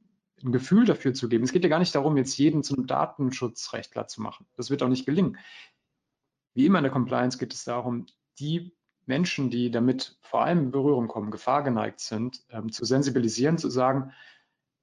[0.42, 1.44] ein Gefühl dafür zu geben.
[1.44, 4.46] Es geht ja gar nicht darum, jetzt jeden zum Datenschutzrechtler zu machen.
[4.56, 5.36] Das wird auch nicht gelingen.
[6.54, 8.06] Wie immer in der Compliance geht es darum,
[8.38, 8.72] die
[9.06, 14.12] Menschen, die damit vor allem in Berührung kommen, gefahrgeneigt sind, ähm, zu sensibilisieren, zu sagen,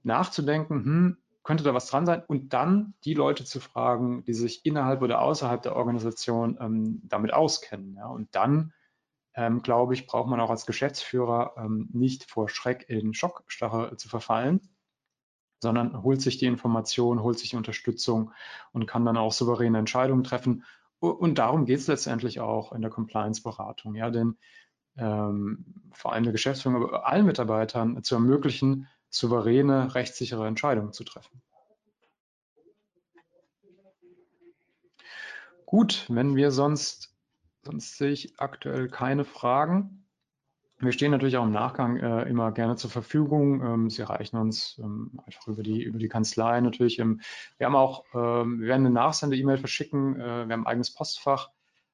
[0.03, 4.66] nachzudenken, hm, könnte da was dran sein und dann die Leute zu fragen, die sich
[4.66, 7.95] innerhalb oder außerhalb der Organisation ähm, damit auskennen.
[7.95, 8.08] Ja?
[8.08, 8.74] Und dann,
[9.36, 14.09] ähm, glaube ich, braucht man auch als Geschäftsführer ähm, nicht vor Schreck in Schockstarre zu
[14.09, 14.61] verfallen,
[15.61, 18.31] sondern holt sich die Information, holt sich die Unterstützung
[18.71, 20.63] und kann dann auch souveräne Entscheidungen treffen
[20.99, 24.38] und darum geht es letztendlich auch in der Compliance-Beratung, ja, denn
[24.97, 31.41] ähm, vor allem der Geschäftsführung, aber allen Mitarbeitern zu ermöglichen, souveräne, rechtssichere Entscheidungen zu treffen.
[35.65, 37.14] Gut, wenn wir sonst,
[37.66, 40.05] sonst sehe ich aktuell keine Fragen.
[40.80, 43.61] Wir stehen natürlich auch im Nachgang äh, immer gerne zur Verfügung.
[43.63, 46.99] Ähm, Sie erreichen uns ähm, einfach über die, über die Kanzlei natürlich.
[46.99, 47.22] Ähm,
[47.57, 50.20] wir haben auch, ähm, wir werden eine Nachsende-E-Mail verschicken.
[50.20, 51.49] Äh, wir haben ein eigenes Postfach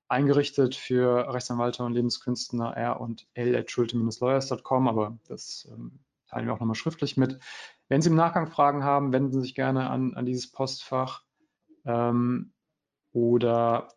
[0.08, 6.60] eingerichtet für Rechtsanwälte und Lebenskünstler r und l schulte-lawyers.com, aber das ähm, teilen wir auch
[6.60, 7.40] nochmal schriftlich mit.
[7.88, 11.24] Wenn Sie im Nachgang Fragen haben, wenden Sie sich gerne an, an dieses Postfach
[11.86, 12.52] ähm,
[13.14, 13.90] oder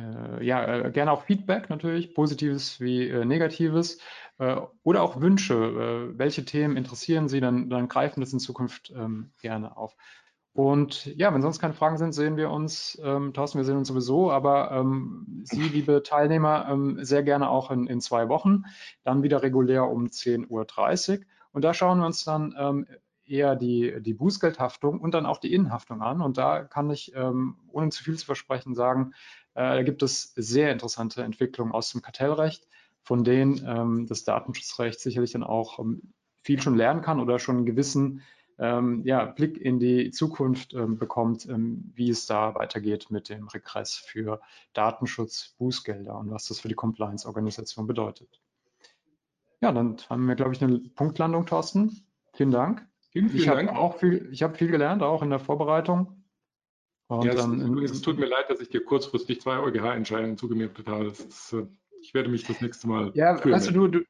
[0.00, 3.98] äh, ja, äh, gerne auch Feedback natürlich, positives wie äh, negatives
[4.38, 5.54] äh, oder auch Wünsche.
[5.54, 9.96] Äh, welche Themen interessieren Sie, dann, dann greifen das in Zukunft ähm, gerne auf.
[10.52, 13.88] Und ja, wenn sonst keine Fragen sind, sehen wir uns, ähm, Thorsten, wir sehen uns
[13.88, 18.64] sowieso, aber ähm, Sie, liebe Teilnehmer, ähm, sehr gerne auch in, in zwei Wochen,
[19.04, 20.48] dann wieder regulär um 10.30
[21.18, 21.24] Uhr.
[21.52, 22.86] Und da schauen wir uns dann ähm,
[23.30, 26.20] eher die, die Bußgeldhaftung und dann auch die Innenhaftung an.
[26.20, 29.12] Und da kann ich, ähm, ohne zu viel zu versprechen, sagen,
[29.54, 32.66] äh, da gibt es sehr interessante Entwicklungen aus dem Kartellrecht,
[33.02, 37.56] von denen ähm, das Datenschutzrecht sicherlich dann auch ähm, viel schon lernen kann oder schon
[37.56, 38.22] einen gewissen
[38.58, 43.48] ähm, ja, Blick in die Zukunft ähm, bekommt, ähm, wie es da weitergeht mit dem
[43.48, 44.40] Regress für
[44.74, 48.40] Datenschutz, Bußgelder und was das für die Compliance-Organisation bedeutet.
[49.62, 52.06] Ja, dann haben wir, glaube ich, eine Punktlandung, Thorsten.
[52.34, 52.86] Vielen Dank.
[53.10, 56.19] Vielen, vielen ich habe auch viel, ich habe viel gelernt, auch in der Vorbereitung.
[57.10, 60.86] Und ja, dann, übrigens, es tut mir leid, dass ich dir kurzfristig zwei EuGH-Entscheidungen zugemerkt
[60.86, 61.06] habe.
[61.06, 61.66] Ist, äh,
[62.00, 63.10] ich werde mich das nächste Mal.
[63.14, 64.00] Ja, weißt du, du,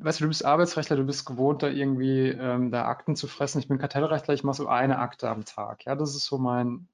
[0.00, 3.60] weißt du, du bist Arbeitsrechtler, du bist gewohnt, da irgendwie ähm, da Akten zu fressen.
[3.60, 5.86] Ich bin Kartellrechtler, ich mache so eine Akte am Tag.
[5.86, 6.88] Ja, das ist so mein,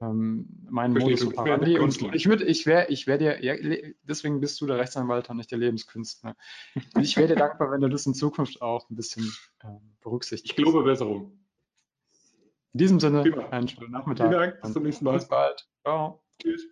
[0.00, 1.80] ähm, mein Modus operandi.
[1.80, 3.56] Und ich würde, ich wäre, ich wäre dir, ja,
[4.04, 6.36] deswegen bist du der Rechtsanwalt und nicht der Lebenskünstler.
[7.00, 9.28] Ich wäre dir dankbar, wenn du das in Zukunft auch ein bisschen
[9.64, 10.56] ähm, berücksichtigst.
[10.56, 11.39] Ich glaube Besserung.
[12.72, 13.48] In diesem Sinne, Prima.
[13.48, 14.28] einen schönen Nachmittag.
[14.28, 15.14] Vielen Dank, bis zum nächsten Mal.
[15.14, 15.68] Bis bald.
[15.82, 16.22] Ciao.
[16.40, 16.62] Tschüss.